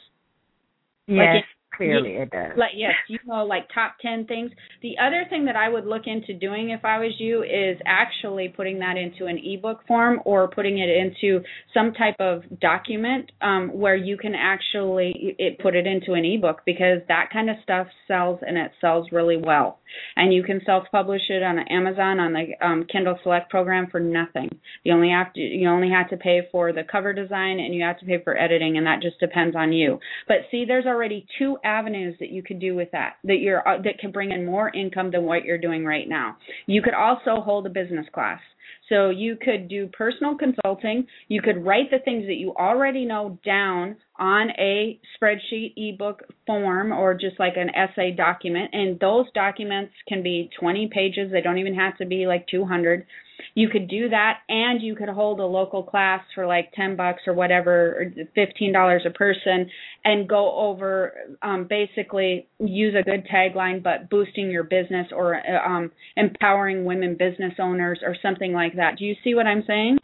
[1.07, 1.37] Yes.
[1.37, 2.53] like clearly it does.
[2.57, 4.51] Like yes, you know, like top ten things.
[4.83, 8.49] The other thing that I would look into doing if I was you is actually
[8.49, 11.45] putting that into an ebook form or putting it into
[11.75, 16.63] some type of document um, where you can actually it, put it into an ebook
[16.67, 19.79] because that kind of stuff sells and it sells really well.
[20.17, 24.51] And you can self-publish it on Amazon on the um, Kindle Select program for nothing.
[24.85, 27.85] You only have to you only have to pay for the cover design and you
[27.85, 29.99] have to pay for editing, and that just depends on you.
[30.27, 33.81] But see, there's already two avenues that you could do with that that you're uh,
[33.83, 36.37] that can bring in more income than what you're doing right now.
[36.67, 38.41] You could also hold a business class.
[38.89, 41.07] So you could do personal consulting.
[41.29, 46.93] You could write the things that you already know down on a spreadsheet, ebook form,
[46.93, 48.71] or just like an essay document.
[48.73, 51.31] And those documents can be 20 pages.
[51.31, 53.07] They don't even have to be like 200
[53.55, 57.23] you could do that and you could hold a local class for like 10 bucks
[57.27, 59.71] or whatever or $15 a person
[60.05, 61.13] and go over
[61.43, 67.17] um, basically use a good tagline but boosting your business or uh, um, empowering women
[67.19, 68.99] business owners or something like that.
[68.99, 69.99] Do you see what i'm saying?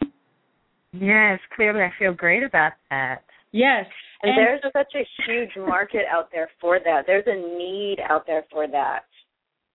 [0.93, 3.23] Yes clearly i feel great about that.
[3.51, 3.85] Yes
[4.21, 7.03] and, and there's so, such a huge market out there for that.
[7.05, 9.03] There's a need out there for that.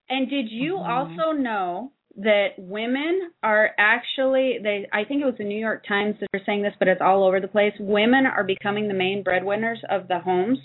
[0.08, 0.90] And did you mm-hmm.
[0.90, 6.16] also know that women are actually they I think it was the New York Times
[6.20, 7.72] that are saying this, but it's all over the place.
[7.78, 10.58] Women are becoming the main breadwinners of the homes.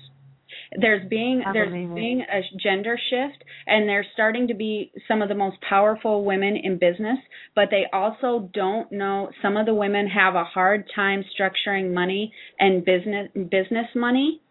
[0.79, 5.35] There's being there's being a gender shift and there's starting to be some of the
[5.35, 7.17] most powerful women in business,
[7.55, 12.33] but they also don't know some of the women have a hard time structuring money
[12.59, 14.41] and business business money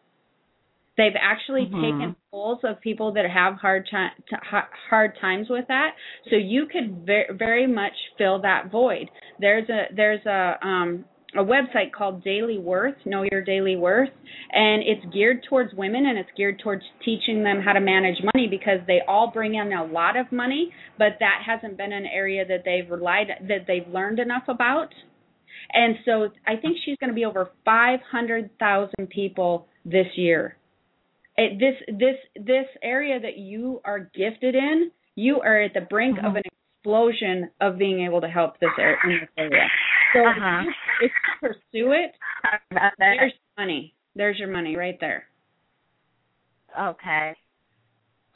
[0.97, 1.82] They've actually mm-hmm.
[1.82, 4.11] taken polls of people that have hard time
[4.88, 5.90] hard times with that.
[6.30, 9.11] So you could very, very much fill that void.
[9.40, 11.05] There's a there's a um
[11.36, 14.11] a website called Daily Worth, Know Your Daily Worth,
[14.53, 18.47] and it's geared towards women and it's geared towards teaching them how to manage money
[18.49, 22.45] because they all bring in a lot of money, but that hasn't been an area
[22.47, 24.90] that they've relied that they've learned enough about.
[25.72, 30.57] And so I think she's going to be over 500,000 people this year
[31.37, 36.18] it, this this this area that you are gifted in, you are at the brink
[36.18, 36.26] mm-hmm.
[36.26, 39.66] of an explosion of being able to help this area this area.
[40.12, 40.61] So uh-huh.
[40.61, 42.12] if, you, if you pursue it,
[42.99, 43.95] there's money.
[44.14, 45.24] There's your money right there.
[46.78, 47.32] Okay.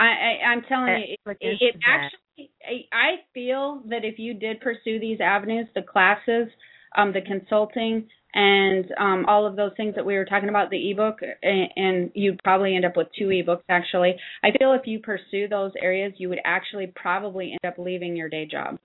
[0.00, 2.50] I, I I'm telling you, it, it, it actually.
[2.92, 6.48] I feel that if you did pursue these avenues, the classes,
[6.96, 8.06] um, the consulting,
[8.38, 12.10] and um, all of those things that we were talking about, the ebook, and, and
[12.14, 14.14] you'd probably end up with two ebooks actually.
[14.44, 18.28] I feel if you pursue those areas, you would actually probably end up leaving your
[18.28, 18.78] day job.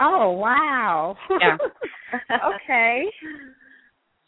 [0.00, 1.16] Oh wow!
[1.38, 1.58] Yeah.
[2.54, 3.04] okay.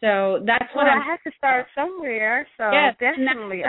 [0.02, 2.46] So that's well, what I'm, I have to start somewhere.
[2.58, 3.62] So yes, definitely,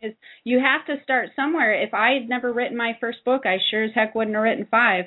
[0.00, 0.14] is
[0.44, 1.74] you have to start somewhere.
[1.82, 4.68] If I had never written my first book, I sure as heck wouldn't have written
[4.70, 5.06] five.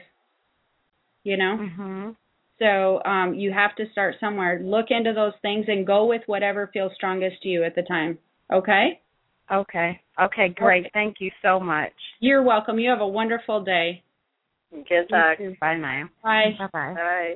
[1.23, 1.57] You know.
[1.61, 2.15] Mhm.
[2.59, 4.61] So um, you have to start somewhere.
[4.63, 8.17] Look into those things and go with whatever feels strongest to you at the time.
[8.51, 9.01] Okay?
[9.51, 10.01] Okay.
[10.21, 10.85] Okay, great.
[10.85, 10.91] Okay.
[10.93, 11.91] Thank you so much.
[12.19, 12.79] You're welcome.
[12.79, 14.03] You have a wonderful day.
[14.71, 15.37] Good luck.
[15.59, 16.05] Bye, Maya.
[16.23, 16.55] Bye.
[16.57, 16.93] Bye-bye.
[16.93, 17.33] Bye.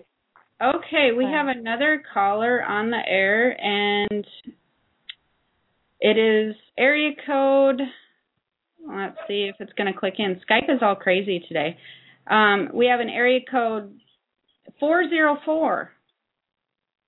[0.61, 1.31] Okay, we Bye.
[1.31, 4.25] have another caller on the air, and
[5.99, 7.81] it is area code.
[8.85, 10.39] Let's see if it's going to click in.
[10.49, 11.77] Skype is all crazy today.
[12.29, 13.93] Um, we have an area code
[14.79, 15.91] 404.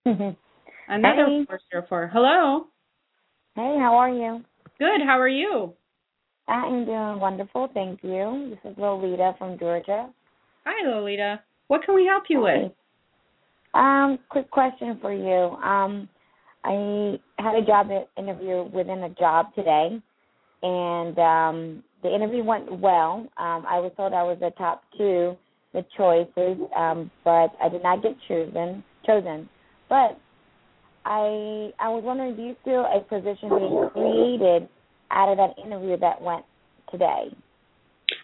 [0.05, 1.45] Another hey.
[1.45, 2.11] 404.
[2.13, 2.67] Hello.
[3.55, 4.43] Hey, how are you?
[4.80, 5.01] Good.
[5.05, 5.74] How are you?
[6.47, 7.69] I am doing wonderful.
[7.74, 8.49] Thank you.
[8.49, 10.09] This is Lolita from Georgia.
[10.65, 11.41] Hi, Lolita.
[11.67, 12.63] What can we help you Hi.
[12.63, 12.72] with?
[13.74, 15.55] Um, quick question for you.
[15.63, 16.09] Um,
[16.63, 20.01] I had a job interview within a job today,
[20.61, 23.28] and um, the interview went well.
[23.38, 25.38] Um, I was told I was the top two
[25.74, 28.84] the choices, um, but I did not get chosen.
[29.05, 29.49] Chosen,
[29.89, 30.19] but
[31.05, 34.69] I I was wondering, do you feel a position being created
[35.09, 36.45] out of that interview that went
[36.91, 37.36] today?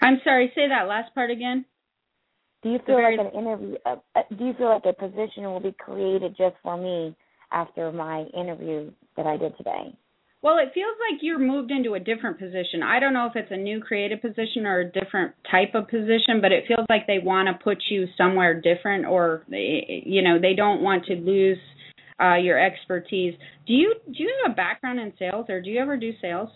[0.01, 0.51] I'm sorry.
[0.55, 1.65] Say that last part again.
[2.63, 3.75] Do you feel like an interview?
[3.85, 7.15] Uh, uh, do you feel like a position will be created just for me
[7.51, 9.95] after my interview that I did today?
[10.41, 12.83] Well, it feels like you're moved into a different position.
[12.83, 16.41] I don't know if it's a new creative position or a different type of position,
[16.41, 20.39] but it feels like they want to put you somewhere different, or they, you know,
[20.39, 21.57] they don't want to lose
[22.21, 23.33] uh, your expertise.
[23.65, 26.49] Do you do you have a background in sales, or do you ever do sales?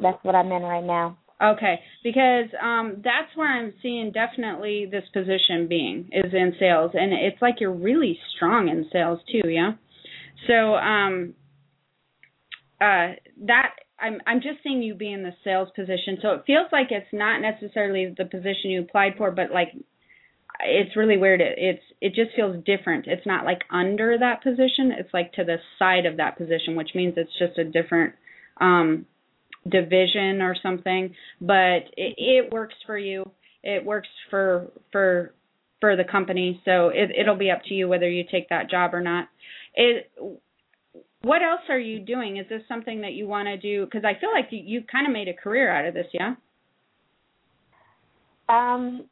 [0.00, 1.18] That's what I'm in right now.
[1.42, 7.12] Okay, because um that's where I'm seeing definitely this position being is in sales and
[7.12, 9.72] it's like you're really strong in sales too, yeah.
[10.46, 11.34] So um
[12.80, 13.14] uh
[13.46, 16.18] that I'm I'm just seeing you be in the sales position.
[16.20, 19.68] So it feels like it's not necessarily the position you applied for, but like
[20.60, 21.40] it's really weird.
[21.40, 23.06] It, it's it just feels different.
[23.06, 24.92] It's not like under that position.
[24.98, 28.14] It's like to the side of that position, which means it's just a different
[28.60, 29.06] um
[29.68, 33.30] division or something, but it, it works for you.
[33.62, 35.34] It works for for
[35.80, 38.94] for the company, so it, it'll be up to you whether you take that job
[38.94, 39.28] or not.
[39.74, 40.10] It
[41.26, 42.36] what else are you doing?
[42.36, 43.84] Is this something that you want to do?
[43.84, 46.34] Because I feel like you, you kind of made a career out of this, yeah.
[48.48, 49.06] Um,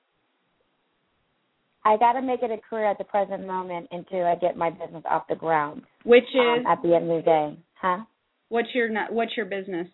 [1.84, 4.70] I got to make it a career at the present moment until I get my
[4.70, 5.82] business off the ground.
[6.04, 8.04] Which is um, at the end of the day, huh?
[8.48, 9.88] What's your What's your business?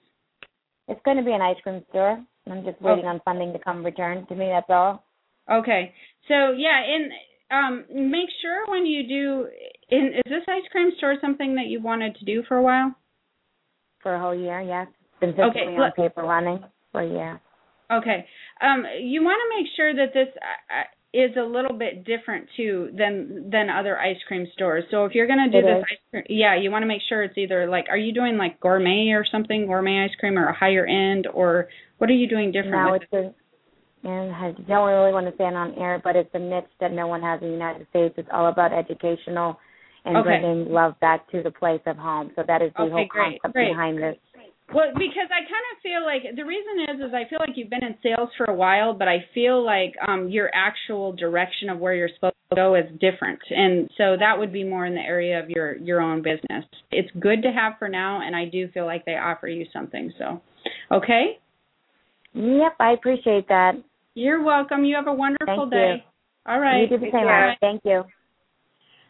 [0.89, 2.23] It's going to be an ice cream store.
[2.51, 4.51] I'm just waiting on funding to come return to me.
[4.53, 5.05] That's all.
[5.51, 5.95] Okay.
[6.29, 7.12] So yeah, and
[7.51, 9.49] um, make sure when you do.
[9.91, 12.95] In, is this ice cream store something that you wanted to do for a while?
[14.03, 14.86] For a whole year, yes.
[15.20, 15.76] Been physically okay.
[15.76, 16.61] on paper running
[16.93, 17.41] for a year.
[17.93, 18.24] Okay.
[18.61, 22.47] Um, you want to make sure that this uh, uh, is a little bit different
[22.57, 24.84] too than than other ice cream stores.
[24.91, 27.03] So if you're going to do it this, ice cream, yeah, you want to make
[27.09, 30.47] sure it's either like, are you doing like gourmet or something, gourmet ice cream, or
[30.47, 31.68] a higher end, or
[31.99, 32.72] what are you doing different?
[32.72, 36.30] No, it's a, and I don't really want to say it on air, but it's
[36.32, 38.14] a niche that no one has in the United States.
[38.16, 39.59] It's all about educational
[40.05, 40.40] and okay.
[40.40, 42.30] bringing love back to the place of home.
[42.36, 43.68] So that is the okay, whole great, concept great.
[43.68, 44.16] behind this.
[44.72, 47.70] Well, because I kind of feel like the reason is is I feel like you've
[47.70, 51.78] been in sales for a while, but I feel like um your actual direction of
[51.78, 53.40] where you're supposed to go is different.
[53.51, 56.64] And so that would be more in the area of your your own business.
[56.92, 60.12] It's good to have for now and I do feel like they offer you something.
[60.18, 60.40] So,
[60.92, 61.38] okay?
[62.34, 63.72] Yep, I appreciate that.
[64.14, 64.84] You're welcome.
[64.84, 65.94] You have a wonderful Thank day.
[65.96, 66.53] You.
[66.53, 66.82] All right.
[66.82, 67.26] You do the same.
[67.26, 67.57] Right.
[67.61, 68.05] Thank you.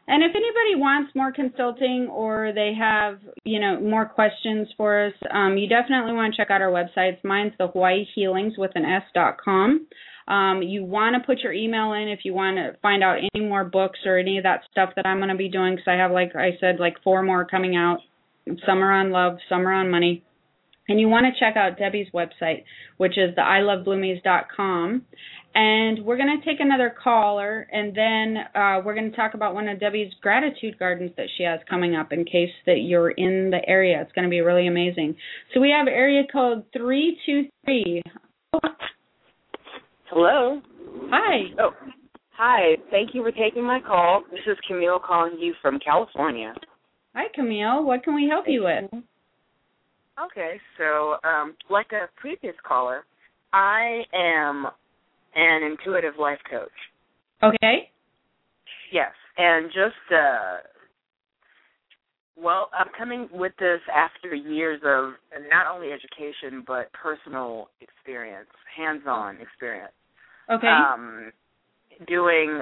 [0.09, 5.13] And if anybody wants more consulting or they have, you know, more questions for us,
[5.33, 7.23] um, you definitely want to check out our websites.
[7.23, 9.87] Mine's the Hawaii Healings with an S dot com.
[10.27, 13.45] Um, you want to put your email in if you want to find out any
[13.45, 15.95] more books or any of that stuff that I'm going to be doing because I
[15.95, 17.99] have, like I said, like four more coming out.
[18.67, 20.25] Some are on love, some are on money.
[20.89, 22.65] And you want to check out Debbie's website,
[22.97, 25.03] which is the ilovebloomies.com.
[25.53, 29.53] And we're going to take another caller, and then uh, we're going to talk about
[29.53, 33.51] one of Debbie's gratitude gardens that she has coming up in case that you're in
[33.51, 34.01] the area.
[34.01, 35.17] It's going to be really amazing.
[35.53, 38.03] So we have area code 323.
[40.07, 40.61] Hello.
[41.11, 41.53] Hi.
[41.61, 41.71] Oh,
[42.31, 42.77] hi.
[42.93, 44.23] Thank you for taking my call.
[44.31, 46.55] This is Camille calling you from California.
[47.15, 47.85] Hi, Camille.
[47.85, 49.03] What can we help you with?
[50.27, 53.05] Okay, so um, like a previous caller,
[53.53, 54.67] I am
[55.35, 56.69] an intuitive life coach.
[57.43, 57.91] Okay.
[58.93, 60.57] Yes, and just uh
[62.43, 65.13] well, I'm coming with this after years of
[65.51, 69.93] not only education but personal experience, hands-on experience.
[70.51, 70.67] Okay.
[70.67, 71.33] Um
[72.09, 72.61] doing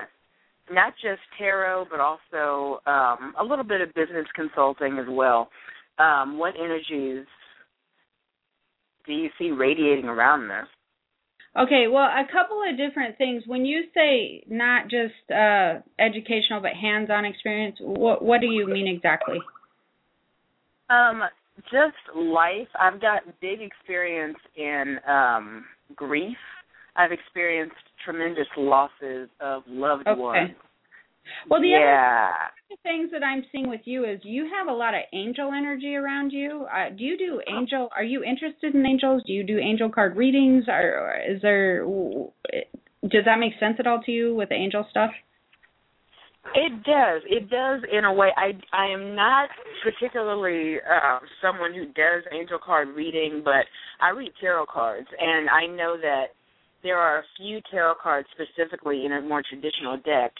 [0.70, 5.48] not just tarot but also um a little bit of business consulting as well.
[5.98, 7.24] Um what energies
[9.08, 10.68] do you see radiating around this?
[11.58, 13.42] Okay, well, a couple of different things.
[13.46, 18.86] When you say not just uh, educational but hands-on experience, what what do you mean
[18.86, 19.38] exactly?
[20.90, 21.22] Um,
[21.64, 22.68] just life.
[22.78, 25.64] I've got big experience in um
[25.96, 26.36] grief.
[26.94, 30.20] I've experienced tremendous losses of loved okay.
[30.20, 30.50] ones.
[31.48, 32.30] Well, the yeah.
[32.70, 35.94] other things that I'm seeing with you is you have a lot of angel energy
[35.94, 36.66] around you.
[36.72, 37.88] Uh, do you do angel?
[37.96, 39.22] Are you interested in angels?
[39.26, 40.64] Do you do angel card readings?
[40.68, 41.84] Or is there?
[43.02, 45.10] Does that make sense at all to you with the angel stuff?
[46.54, 47.22] It does.
[47.28, 48.30] It does in a way.
[48.36, 49.50] I I am not
[49.82, 53.66] particularly uh, someone who does angel card reading, but
[54.00, 56.28] I read tarot cards, and I know that
[56.82, 60.32] there are a few tarot cards specifically in a more traditional deck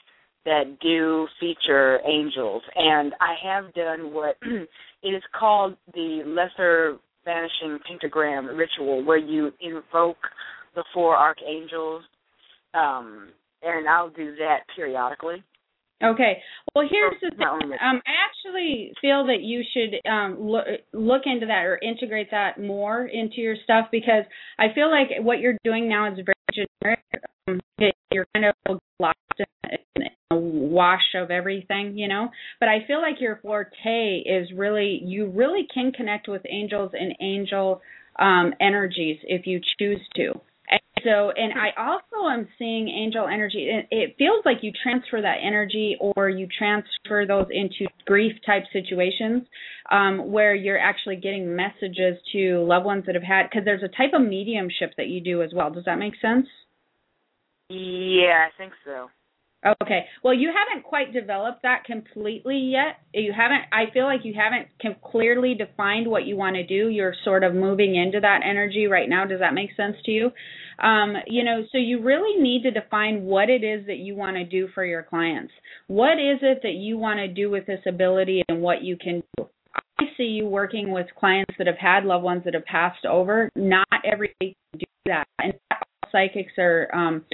[0.49, 4.69] that do feature angels, and I have done what it
[5.03, 10.17] is called the lesser banishing pentagram ritual, where you invoke
[10.75, 12.03] the four archangels,
[12.73, 13.29] um,
[13.63, 15.45] and I'll do that periodically.
[16.03, 16.39] Okay.
[16.75, 17.73] Well, here's the thing.
[17.83, 22.59] Um, I actually feel that you should um, look look into that or integrate that
[22.61, 24.23] more into your stuff because
[24.59, 27.01] I feel like what you're doing now is very generic.
[27.49, 27.61] Um,
[28.13, 32.29] you're kind of lost in, in wash of everything, you know.
[32.61, 37.15] But I feel like your forte is really you really can connect with angels and
[37.21, 37.81] angel
[38.19, 40.33] um, energies if you choose to.
[40.71, 43.71] And so, and I also am seeing angel energy.
[43.71, 48.65] It, it feels like you transfer that energy or you transfer those into grief type
[48.73, 49.45] situations
[49.91, 53.89] um, where you're actually getting messages to loved ones that have had, because there's a
[53.89, 55.71] type of mediumship that you do as well.
[55.71, 56.47] Does that make sense?
[57.71, 59.09] Yeah, I think so.
[59.83, 60.05] Okay.
[60.23, 62.99] Well, you haven't quite developed that completely yet.
[63.13, 64.69] You haven't I feel like you haven't
[65.03, 66.89] clearly defined what you want to do.
[66.89, 69.25] You're sort of moving into that energy right now.
[69.27, 70.31] Does that make sense to you?
[70.79, 74.37] Um, you know, so you really need to define what it is that you want
[74.37, 75.53] to do for your clients.
[75.89, 79.23] What is it that you want to do with this ability and what you can
[79.37, 79.49] do?
[80.01, 83.51] I see you working with clients that have had loved ones that have passed over.
[83.57, 85.27] Not everybody can do that.
[85.41, 85.55] And
[86.13, 87.25] psychics are um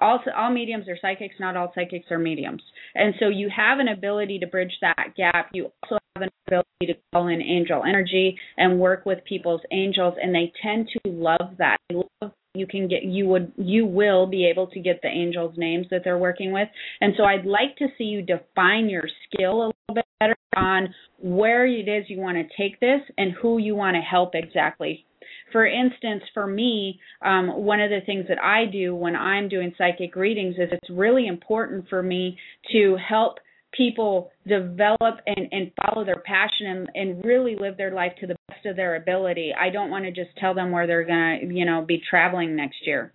[0.00, 2.62] all all mediums are psychics not all psychics are mediums.
[2.94, 5.50] And so you have an ability to bridge that gap.
[5.52, 10.14] You also have an ability to call in angel energy and work with people's angels
[10.20, 11.76] and they tend to love that.
[11.88, 15.54] They love you can get you would you will be able to get the angels
[15.58, 16.68] names that they're working with.
[17.00, 20.94] And so i'd like to see you define your skill a little bit better on
[21.18, 25.04] where it is you want to take this and who you want to help exactly
[25.52, 29.74] for instance, for me, um, one of the things that I do when I'm doing
[29.76, 32.38] psychic readings is it's really important for me
[32.72, 33.38] to help
[33.76, 38.36] people develop and, and follow their passion and, and really live their life to the
[38.48, 39.52] best of their ability.
[39.58, 42.78] I don't want to just tell them where they're gonna, you know, be traveling next
[42.86, 43.12] year.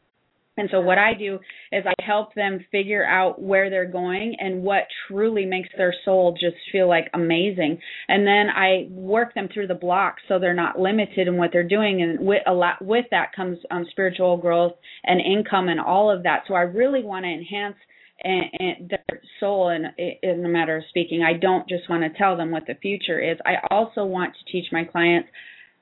[0.62, 1.40] And so what I do
[1.72, 6.38] is I help them figure out where they're going and what truly makes their soul
[6.40, 7.80] just feel like amazing.
[8.08, 11.68] And then I work them through the blocks so they're not limited in what they're
[11.68, 12.04] doing.
[12.04, 16.22] And with a lot with that comes um, spiritual growth and income and all of
[16.24, 16.44] that.
[16.48, 17.78] So I really want to enhance
[18.24, 19.86] and, and their soul in
[20.22, 21.24] in a matter of speaking.
[21.24, 23.40] I don't just want to tell them what the future is.
[23.48, 25.28] I also want to teach my clients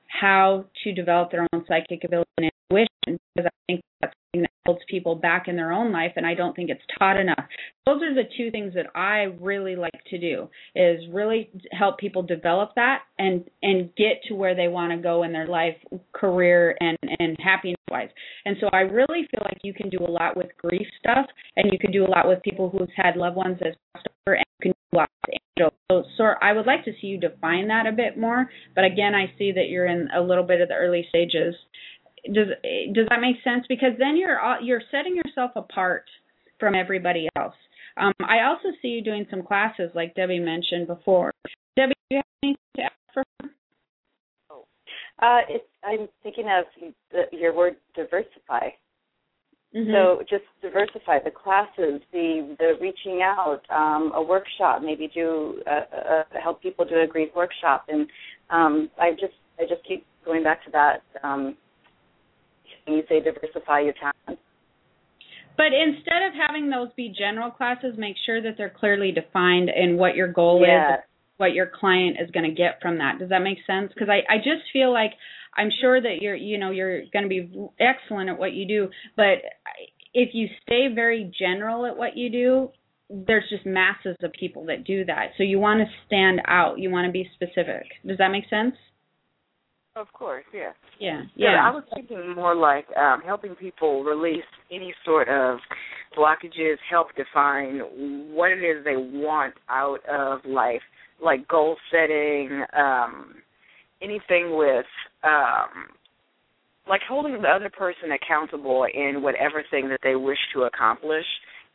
[0.08, 4.80] how to develop their own psychic ability and intuition because I think that's that holds
[4.88, 7.44] people back in their own life and I don't think it's taught enough.
[7.86, 12.22] Those are the two things that I really like to do is really help people
[12.22, 15.76] develop that and and get to where they want to go in their life,
[16.14, 18.10] career and and happiness wise.
[18.44, 21.26] And so I really feel like you can do a lot with grief stuff
[21.56, 24.44] and you can do a lot with people who've had loved ones as over and
[24.60, 25.72] you can do a lot with angels.
[25.90, 29.14] So, so I would like to see you define that a bit more, but again
[29.14, 31.54] I see that you're in a little bit of the early stages
[32.26, 32.48] does
[32.94, 33.64] does that make sense?
[33.68, 36.04] Because then you're you're setting yourself apart
[36.58, 37.54] from everybody else.
[37.96, 41.32] Um, I also see you doing some classes, like Debbie mentioned before.
[41.76, 43.50] Debbie, do you have anything to add for her?
[44.50, 44.64] Oh,
[45.20, 46.64] uh, it, I'm thinking of
[47.10, 48.70] the, your word diversify.
[49.74, 49.92] Mm-hmm.
[49.92, 55.96] So just diversify the classes, the the reaching out, um, a workshop, maybe do uh,
[55.96, 58.08] uh, help people do a grief workshop, and
[58.50, 61.02] um, I just I just keep going back to that.
[61.22, 61.56] Um,
[62.92, 64.40] you say diversify your talent.
[65.56, 69.98] But instead of having those be general classes, make sure that they're clearly defined and
[69.98, 70.94] what your goal yeah.
[70.94, 71.00] is,
[71.36, 73.18] what your client is going to get from that.
[73.18, 73.92] Does that make sense?
[73.92, 75.12] Because I, I just feel like
[75.56, 78.88] I'm sure that you're, you know, you're going to be excellent at what you do,
[79.16, 79.42] but
[80.14, 82.70] if you stay very general at what you do,
[83.10, 85.30] there's just masses of people that do that.
[85.36, 86.78] So you want to stand out.
[86.78, 87.84] You want to be specific.
[88.06, 88.74] Does that make sense?
[90.00, 90.72] Of course, yeah.
[90.98, 91.60] Yeah, yeah.
[91.62, 95.58] I was thinking more like um, helping people release any sort of
[96.16, 97.80] blockages, help define
[98.32, 100.80] what it is they want out of life,
[101.22, 103.34] like goal setting, um,
[104.00, 104.86] anything with
[105.22, 105.92] um,
[106.88, 111.26] like holding the other person accountable in whatever thing that they wish to accomplish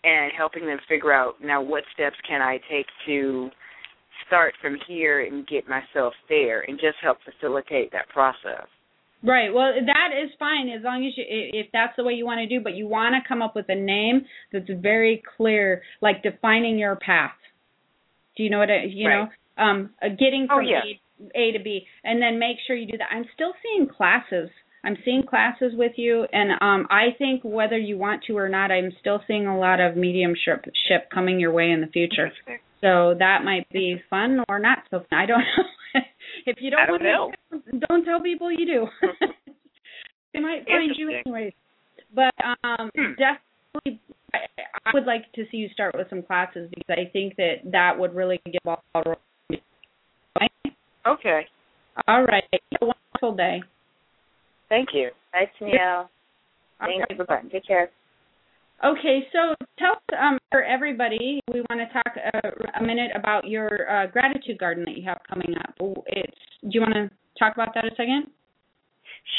[0.04, 3.50] and helping them figure out now what steps can I take to
[4.28, 8.68] start from here and get myself there and just help facilitate that process.
[9.24, 9.52] Right.
[9.52, 12.48] Well, that is fine as long as you if that's the way you want to
[12.48, 16.78] do, but you want to come up with a name that's very clear, like defining
[16.78, 17.32] your path.
[18.38, 19.28] Do you know what I, you right.
[19.58, 19.64] know?
[19.64, 20.82] Um uh, getting oh, from yeah.
[21.34, 23.08] A, A to B and then make sure you do that.
[23.12, 24.50] I'm still seeing classes.
[24.84, 28.70] I'm seeing classes with you and um I think whether you want to or not,
[28.70, 32.32] I'm still seeing a lot of mediumship ship coming your way in the future.
[32.86, 35.20] So that might be fun or not so fun.
[35.20, 35.40] I don't
[35.96, 36.02] know.
[36.46, 37.32] if you don't, don't know.
[37.52, 38.88] To, don't tell people you do.
[40.34, 41.54] they might find you anyways.
[42.14, 42.32] but
[42.64, 43.14] um, Hmm.
[43.18, 44.00] definitely,
[44.36, 44.38] I,
[44.86, 47.98] I would like to see you start with some classes because I think that that
[47.98, 49.62] would really get ball rolling.
[51.08, 51.42] Okay.
[52.08, 52.44] All right.
[52.52, 53.64] Have a wonderful day.
[54.70, 55.10] Thank you.
[55.34, 56.08] Bye, Tennille.
[56.80, 57.16] Thank Okay.
[57.18, 57.26] you.
[57.26, 57.42] Bye.
[57.52, 57.90] Take care.
[58.84, 62.50] Okay, so tell us, um, for everybody, we want to talk uh,
[62.80, 65.74] a minute about your uh, gratitude garden that you have coming up.
[66.08, 66.38] It's.
[66.64, 67.10] Do you want to
[67.40, 68.28] talk about that a second?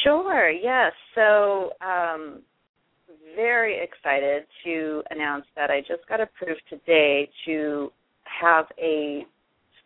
[0.04, 0.92] Sure, yes.
[1.14, 2.40] So, um,
[3.34, 7.92] very excited to announce that I just got approved today to
[8.24, 9.26] have a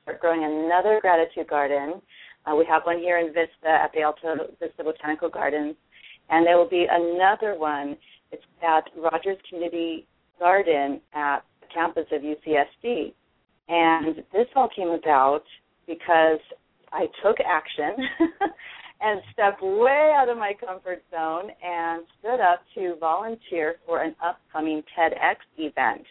[0.02, 2.00] start growing another gratitude garden.
[2.46, 5.74] Uh, we have one here in Vista at the Alta Vista Botanical Gardens,
[6.30, 7.96] and there will be another one.
[8.32, 10.06] It's at Rogers Community
[10.38, 13.12] Garden at the campus of UCSD.
[13.68, 15.44] And this all came about
[15.86, 16.40] because
[16.92, 17.94] I took action
[19.00, 24.14] and stepped way out of my comfort zone and stood up to volunteer for an
[24.24, 26.04] upcoming TEDx event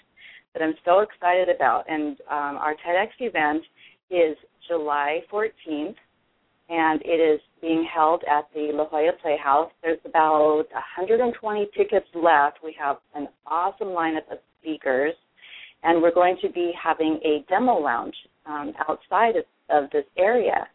[0.53, 1.86] that I'm so excited about.
[1.89, 3.63] And um, our TEDx event
[4.09, 4.36] is
[4.67, 5.95] July 14th,
[6.70, 9.72] and it is being held at the La Jolla Playhouse.
[9.82, 12.59] There's about 120 tickets left.
[12.63, 15.13] We have an awesome lineup of speakers,
[15.84, 18.15] and we're going to be having a demo lounge
[18.45, 20.67] um, outside of, of this area.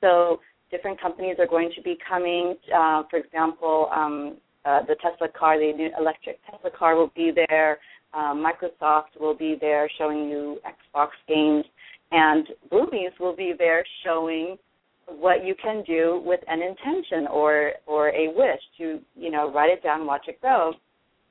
[0.00, 0.40] So
[0.70, 2.56] different companies are going to be coming.
[2.74, 7.32] Uh, for example, um, uh, the Tesla car, the new electric Tesla car will be
[7.48, 7.78] there.
[8.14, 11.64] Uh, Microsoft will be there showing you Xbox games,
[12.12, 14.56] and Bloomies will be there showing
[15.08, 19.70] what you can do with an intention or or a wish to you know write
[19.70, 20.72] it down, watch it grow,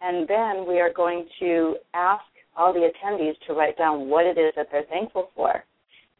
[0.01, 2.23] and then we are going to ask
[2.55, 5.63] all the attendees to write down what it is that they're thankful for.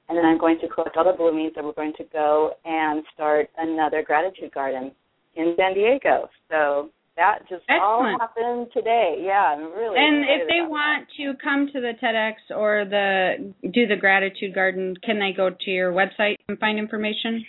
[0.10, 3.04] And then I'm going to collect all the bloomies and we're going to go and
[3.14, 4.91] start another gratitude garden
[5.36, 6.30] in San Diego.
[6.49, 9.22] So that just all happened today.
[9.22, 13.88] Yeah, I'm really And if they want to come to the TEDx or the do
[13.88, 17.45] the gratitude garden, can they go to your website and find information?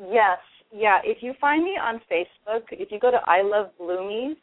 [0.00, 0.38] Yes,
[0.72, 0.98] yeah.
[1.04, 4.36] If you find me on Facebook, if you go to I Love Bloomies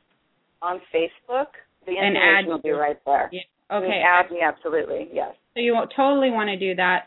[0.61, 1.47] on Facebook,
[1.85, 3.29] the information will be right there.
[3.31, 3.41] Yeah.
[3.71, 4.01] Okay.
[4.03, 5.09] add me absolutely.
[5.13, 5.33] Yes.
[5.53, 7.03] So you totally want to do that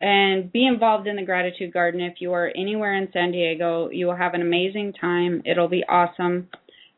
[0.00, 2.00] and be involved in the gratitude garden.
[2.00, 5.42] If you are anywhere in San Diego, you will have an amazing time.
[5.44, 6.48] It'll be awesome,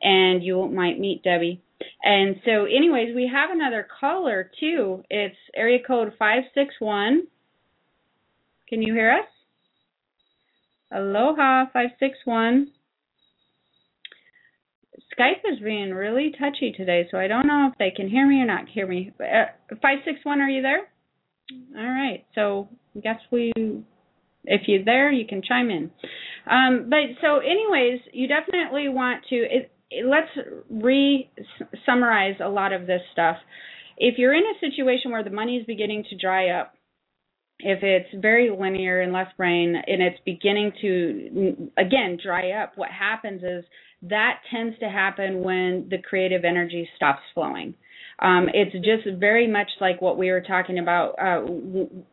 [0.03, 1.63] and you might meet Debbie.
[2.03, 5.03] And so, anyways, we have another caller too.
[5.09, 7.23] It's area code five six one.
[8.69, 9.27] Can you hear us?
[10.93, 12.73] Aloha five six one.
[15.19, 18.41] Skype is being really touchy today, so I don't know if they can hear me
[18.43, 19.13] or not hear me.
[19.19, 19.47] Uh,
[19.83, 20.90] Five six one, are you there?
[21.77, 22.25] All right.
[22.35, 23.53] So I guess we,
[24.45, 25.91] if you're there, you can chime in.
[26.51, 29.37] Um, but so, anyways, you definitely want to.
[29.37, 30.31] It, it, let's
[30.71, 31.31] re
[31.85, 33.37] summarize a lot of this stuff.
[33.99, 36.75] If you're in a situation where the money is beginning to dry up,
[37.63, 42.91] if it's very linear and left brain and it's beginning to again dry up what
[42.91, 43.65] happens is
[44.03, 47.75] that tends to happen when the creative energy stops flowing
[48.21, 51.43] um, it's just very much like what we were talking about uh,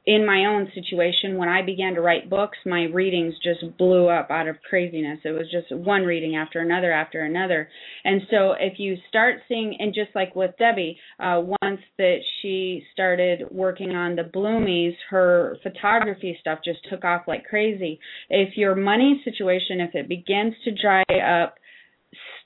[0.05, 1.37] in my own situation.
[1.37, 5.19] When I began to write books, my readings just blew up out of craziness.
[5.25, 7.67] It was just one reading after another after another.
[8.05, 12.83] And so, if you start seeing, and just like with Debbie, uh, once that she
[12.93, 17.99] started working on the Bloomies, her photography stuff just took off like crazy.
[18.29, 21.03] If your money situation, if it begins to dry
[21.43, 21.55] up,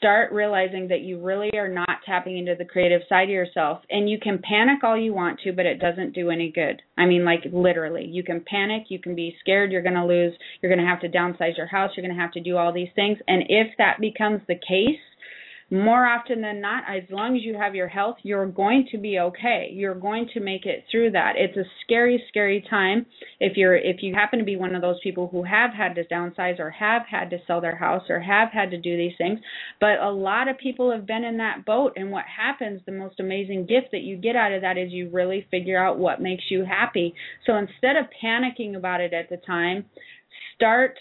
[0.02, 4.10] start realizing that you really are not tapping into the creative side of yourself and
[4.10, 6.82] you can panic all you want to but it doesn't do any good.
[6.98, 10.34] I mean like literally you can panic you can be scared you're going to lose
[10.60, 12.74] you're going to have to downsize your house you're going to have to do all
[12.74, 14.98] these things and if that becomes the case
[15.72, 19.20] more often than not, as long as you have your health, you're going to be
[19.20, 19.70] okay.
[19.72, 21.36] You're going to make it through that.
[21.38, 23.06] It's a scary, scary time
[23.40, 26.04] if you're if you happen to be one of those people who have had to
[26.04, 29.40] downsize or have had to sell their house or have had to do these things.
[29.80, 33.22] But a lot of people have been in that boat and what happens, the most
[33.22, 36.44] amazing gift that you get out of that is you really figure out what makes
[36.50, 37.14] you happy.
[37.46, 39.86] So instead of panicking about it at the time,
[40.56, 40.98] start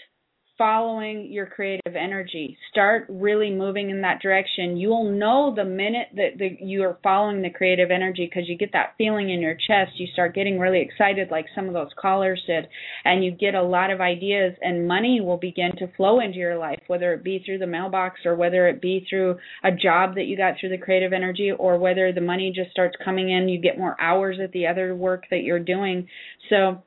[0.57, 2.57] following your creative energy.
[2.71, 4.77] Start really moving in that direction.
[4.77, 8.71] You'll know the minute that the, you are following the creative energy because you get
[8.73, 9.91] that feeling in your chest.
[9.97, 12.67] You start getting really excited, like some of those callers did,
[13.03, 16.57] and you get a lot of ideas, and money will begin to flow into your
[16.57, 20.25] life, whether it be through the mailbox or whether it be through a job that
[20.25, 23.49] you got through the creative energy, or whether the money just starts coming in.
[23.49, 26.07] You get more hours at the other work that you're doing.
[26.49, 26.83] So,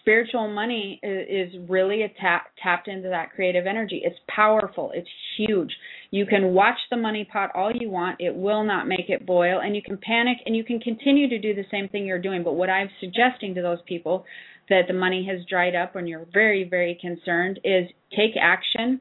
[0.00, 4.02] spiritual money is, is really tap, tapped into that creative energy.
[4.04, 4.90] It's powerful.
[4.94, 5.70] It's huge.
[6.10, 8.20] You can watch the money pot all you want.
[8.20, 11.38] It will not make it boil, and you can panic and you can continue to
[11.38, 12.42] do the same thing you're doing.
[12.42, 14.24] But what I'm suggesting to those people
[14.68, 19.00] that the money has dried up and you're very, very concerned is take action.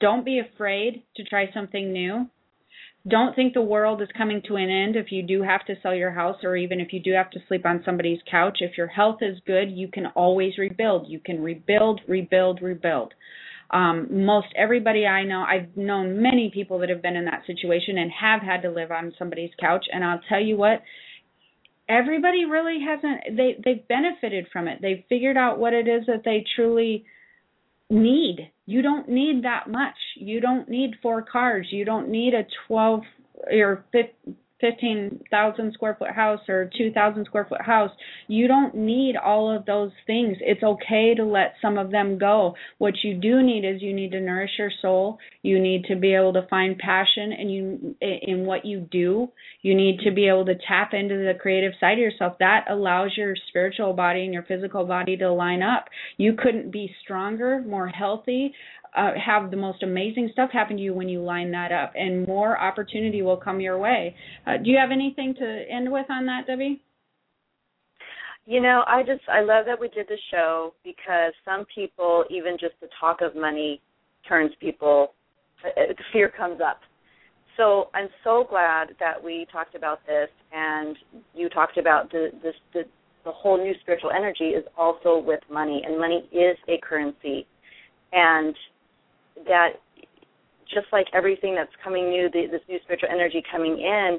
[0.00, 2.28] Don't be afraid to try something new
[3.08, 5.94] don't think the world is coming to an end if you do have to sell
[5.94, 8.58] your house or even if you do have to sleep on somebody's couch.
[8.60, 11.08] If your health is good, you can always rebuild.
[11.08, 13.12] You can rebuild, rebuild, rebuild.
[13.70, 17.98] Um, most everybody I know, I've known many people that have been in that situation
[17.98, 19.86] and have had to live on somebody's couch.
[19.92, 20.82] And I'll tell you what,
[21.88, 23.36] everybody really hasn't.
[23.36, 24.78] They they've benefited from it.
[24.80, 27.04] They've figured out what it is that they truly
[27.92, 28.50] need.
[28.66, 29.96] You don't need that much.
[30.16, 31.68] You don't need four cars.
[31.70, 33.02] You don't need a 12
[33.52, 33.84] or
[34.62, 37.90] 15,000 square foot house or 2,000 square foot house.
[38.28, 40.38] You don't need all of those things.
[40.40, 42.54] It's okay to let some of them go.
[42.78, 45.18] What you do need is you need to nourish your soul.
[45.42, 49.28] You need to be able to find passion and you in what you do.
[49.62, 52.36] You need to be able to tap into the creative side of yourself.
[52.38, 55.86] That allows your spiritual body and your physical body to line up.
[56.16, 58.54] You couldn't be stronger, more healthy,
[58.96, 62.26] uh, have the most amazing stuff happen to you when you line that up, and
[62.26, 64.14] more opportunity will come your way.
[64.46, 66.82] Uh, do you have anything to end with on that, Debbie?
[68.44, 72.56] You know, I just I love that we did the show because some people even
[72.58, 73.80] just the talk of money
[74.28, 75.14] turns people
[75.64, 76.80] uh, fear comes up.
[77.56, 80.96] So I'm so glad that we talked about this and
[81.34, 82.82] you talked about the this the
[83.24, 87.46] the whole new spiritual energy is also with money and money is a currency
[88.12, 88.56] and
[89.46, 89.80] that
[90.72, 94.18] just like everything that's coming new, the, this new spiritual energy coming in,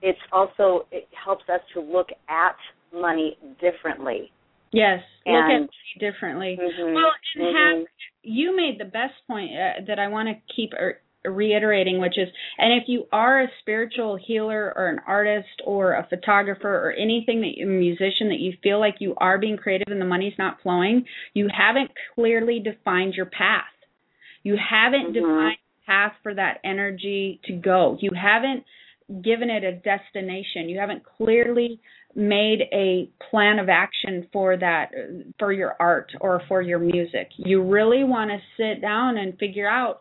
[0.00, 2.56] it's also it helps us to look at
[2.92, 4.32] money differently.
[4.72, 6.58] Yes, and, look at money differently.
[6.60, 7.78] Mm-hmm, well, and mm-hmm.
[7.80, 7.86] have,
[8.22, 12.28] you made the best point uh, that I want to keep er, reiterating, which is,
[12.58, 17.40] and if you are a spiritual healer or an artist or a photographer or anything
[17.42, 20.32] that you're a musician that you feel like you are being creative and the money's
[20.38, 23.64] not flowing, you haven't clearly defined your path.
[24.42, 25.26] You haven't mm-hmm.
[25.26, 27.96] defined a path for that energy to go.
[28.00, 28.64] You haven't
[29.22, 30.68] given it a destination.
[30.68, 31.80] You haven't clearly
[32.14, 34.90] made a plan of action for that
[35.38, 37.28] for your art or for your music.
[37.36, 40.00] You really want to sit down and figure out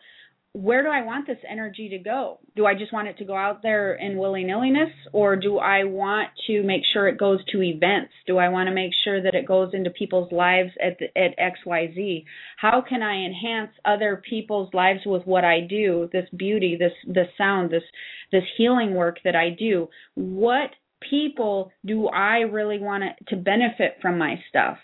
[0.53, 2.39] where do I want this energy to go?
[2.57, 5.85] Do I just want it to go out there in willy nilliness, or do I
[5.85, 8.11] want to make sure it goes to events?
[8.27, 11.35] Do I want to make sure that it goes into people's lives at the, at
[11.37, 12.25] X Y Z?
[12.57, 16.09] How can I enhance other people's lives with what I do?
[16.11, 17.83] This beauty, this this sound, this
[18.31, 19.87] this healing work that I do.
[20.15, 20.71] What
[21.09, 24.77] people do I really want to, to benefit from my stuff?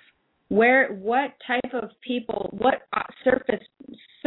[0.50, 2.76] where what type of people what
[3.24, 3.66] surface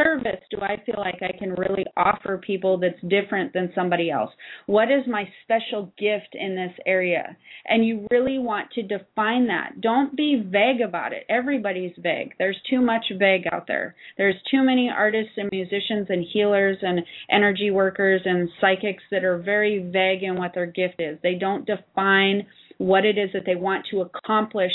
[0.02, 4.30] service do I feel like I can really offer people that's different than somebody else?
[4.66, 7.36] What is my special gift in this area?
[7.66, 9.80] And you really want to define that.
[9.80, 11.24] Don't be vague about it.
[11.28, 12.32] Everybody's vague.
[12.38, 13.94] There's too much vague out there.
[14.16, 19.38] There's too many artists and musicians and healers and energy workers and psychics that are
[19.38, 21.18] very vague in what their gift is.
[21.22, 22.46] They don't define
[22.78, 24.72] what it is that they want to accomplish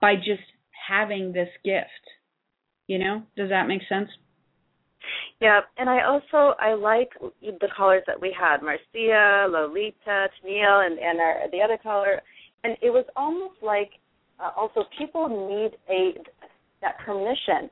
[0.00, 0.42] by just
[0.88, 1.90] having this gift.
[2.86, 4.08] You know, does that make sense?
[5.40, 7.10] Yeah, and I also I like
[7.42, 12.20] the callers that we had, Marcia, Lolita, Tennille, and and our, the other caller,
[12.64, 13.90] and it was almost like
[14.40, 16.14] uh, also people need a
[16.80, 17.70] that permission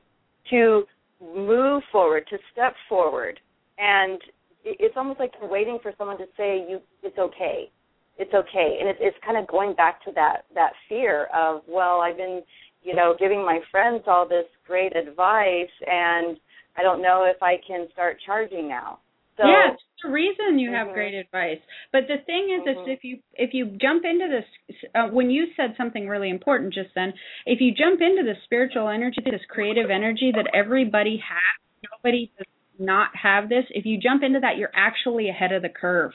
[0.49, 0.83] to
[1.21, 3.39] move forward, to step forward,
[3.77, 4.21] and
[4.63, 7.69] it's almost like they're waiting for someone to say you it's okay,
[8.17, 12.01] it's okay, and it, it's kind of going back to that that fear of well
[12.01, 12.41] I've been
[12.83, 16.37] you know giving my friends all this great advice and
[16.77, 18.99] I don't know if I can start charging now.
[19.37, 20.95] So, yeah, it's the reason you have mm-hmm.
[20.95, 21.59] great advice.
[21.91, 22.89] But the thing is, mm-hmm.
[22.89, 26.73] is if you if you jump into this, uh, when you said something really important
[26.73, 27.13] just then,
[27.45, 32.47] if you jump into the spiritual energy, this creative energy that everybody has, nobody does
[32.79, 33.65] not have this.
[33.71, 36.13] If you jump into that, you're actually ahead of the curve.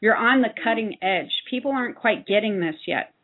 [0.00, 1.32] You're on the cutting edge.
[1.48, 3.14] People aren't quite getting this yet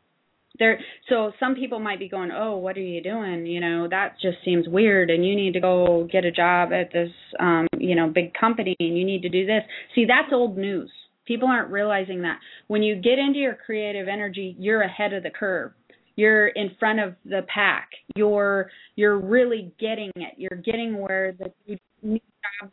[0.59, 3.47] there so some people might be going oh what are you doing?
[3.47, 6.93] You know that just seems weird and you need to go get a job at
[6.93, 9.63] this um you know big company and you need to do this.
[9.95, 10.91] See that's old news.
[11.27, 12.39] People aren't realizing that.
[12.67, 15.73] When you get into your creative energy you're ahead of the curve.
[16.15, 17.89] You're in front of the pack.
[18.17, 20.35] You're you're really getting it.
[20.37, 21.79] You're getting where the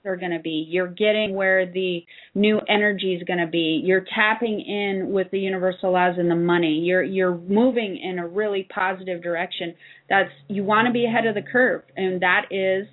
[0.05, 0.65] are going to be.
[0.69, 2.03] You're getting where the
[2.35, 3.81] new energy is going to be.
[3.83, 6.79] You're tapping in with the universal laws and the money.
[6.83, 9.75] You're you're moving in a really positive direction.
[10.09, 12.87] That's you want to be ahead of the curve, and that is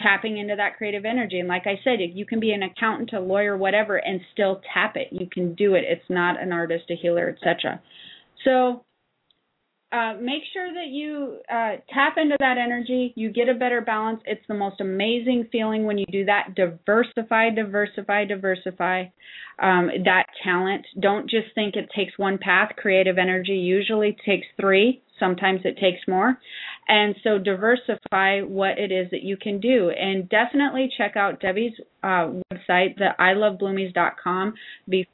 [0.00, 1.40] tapping into that creative energy.
[1.40, 4.96] And like I said, you can be an accountant, a lawyer, whatever, and still tap
[4.96, 5.08] it.
[5.10, 5.84] You can do it.
[5.86, 7.80] It's not an artist, a healer, etc.
[8.44, 8.84] So
[9.90, 13.12] uh, make sure that you uh, tap into that energy.
[13.16, 14.20] You get a better balance.
[14.26, 16.54] It's the most amazing feeling when you do that.
[16.54, 19.04] Diversify, diversify, diversify
[19.58, 20.84] um, that talent.
[21.00, 22.72] Don't just think it takes one path.
[22.76, 25.02] Creative energy usually takes three.
[25.18, 26.38] Sometimes it takes more.
[26.86, 29.90] And so diversify what it is that you can do.
[29.90, 31.72] And definitely check out Debbie's
[32.02, 34.54] uh, website, the ilovebloomies.com.
[34.88, 35.08] Be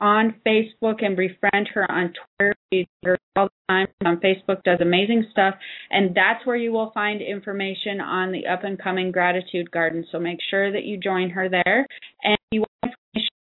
[0.00, 2.54] on Facebook and befriend her on Twitter.
[2.72, 5.54] All the time on Facebook, does amazing stuff.
[5.90, 10.04] And that's where you will find information on the up and coming gratitude garden.
[10.12, 11.86] So make sure that you join her there.
[12.22, 12.94] And you want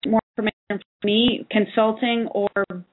[0.06, 0.55] more information
[1.06, 2.50] me, consulting or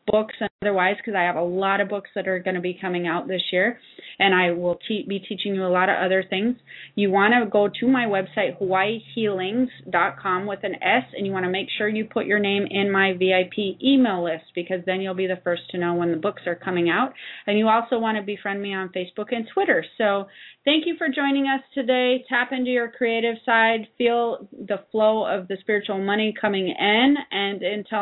[0.06, 3.06] books otherwise, because I have a lot of books that are going to be coming
[3.06, 3.78] out this year,
[4.18, 6.56] and I will te- be teaching you a lot of other things.
[6.94, 11.50] You want to go to my website, hawaiihealings.com with an S, and you want to
[11.50, 15.26] make sure you put your name in my VIP email list because then you'll be
[15.26, 17.12] the first to know when the books are coming out.
[17.46, 19.84] And you also want to befriend me on Facebook and Twitter.
[19.98, 20.26] So
[20.64, 22.24] thank you for joining us today.
[22.28, 27.62] Tap into your creative side, feel the flow of the spiritual money coming in, and
[27.62, 28.01] until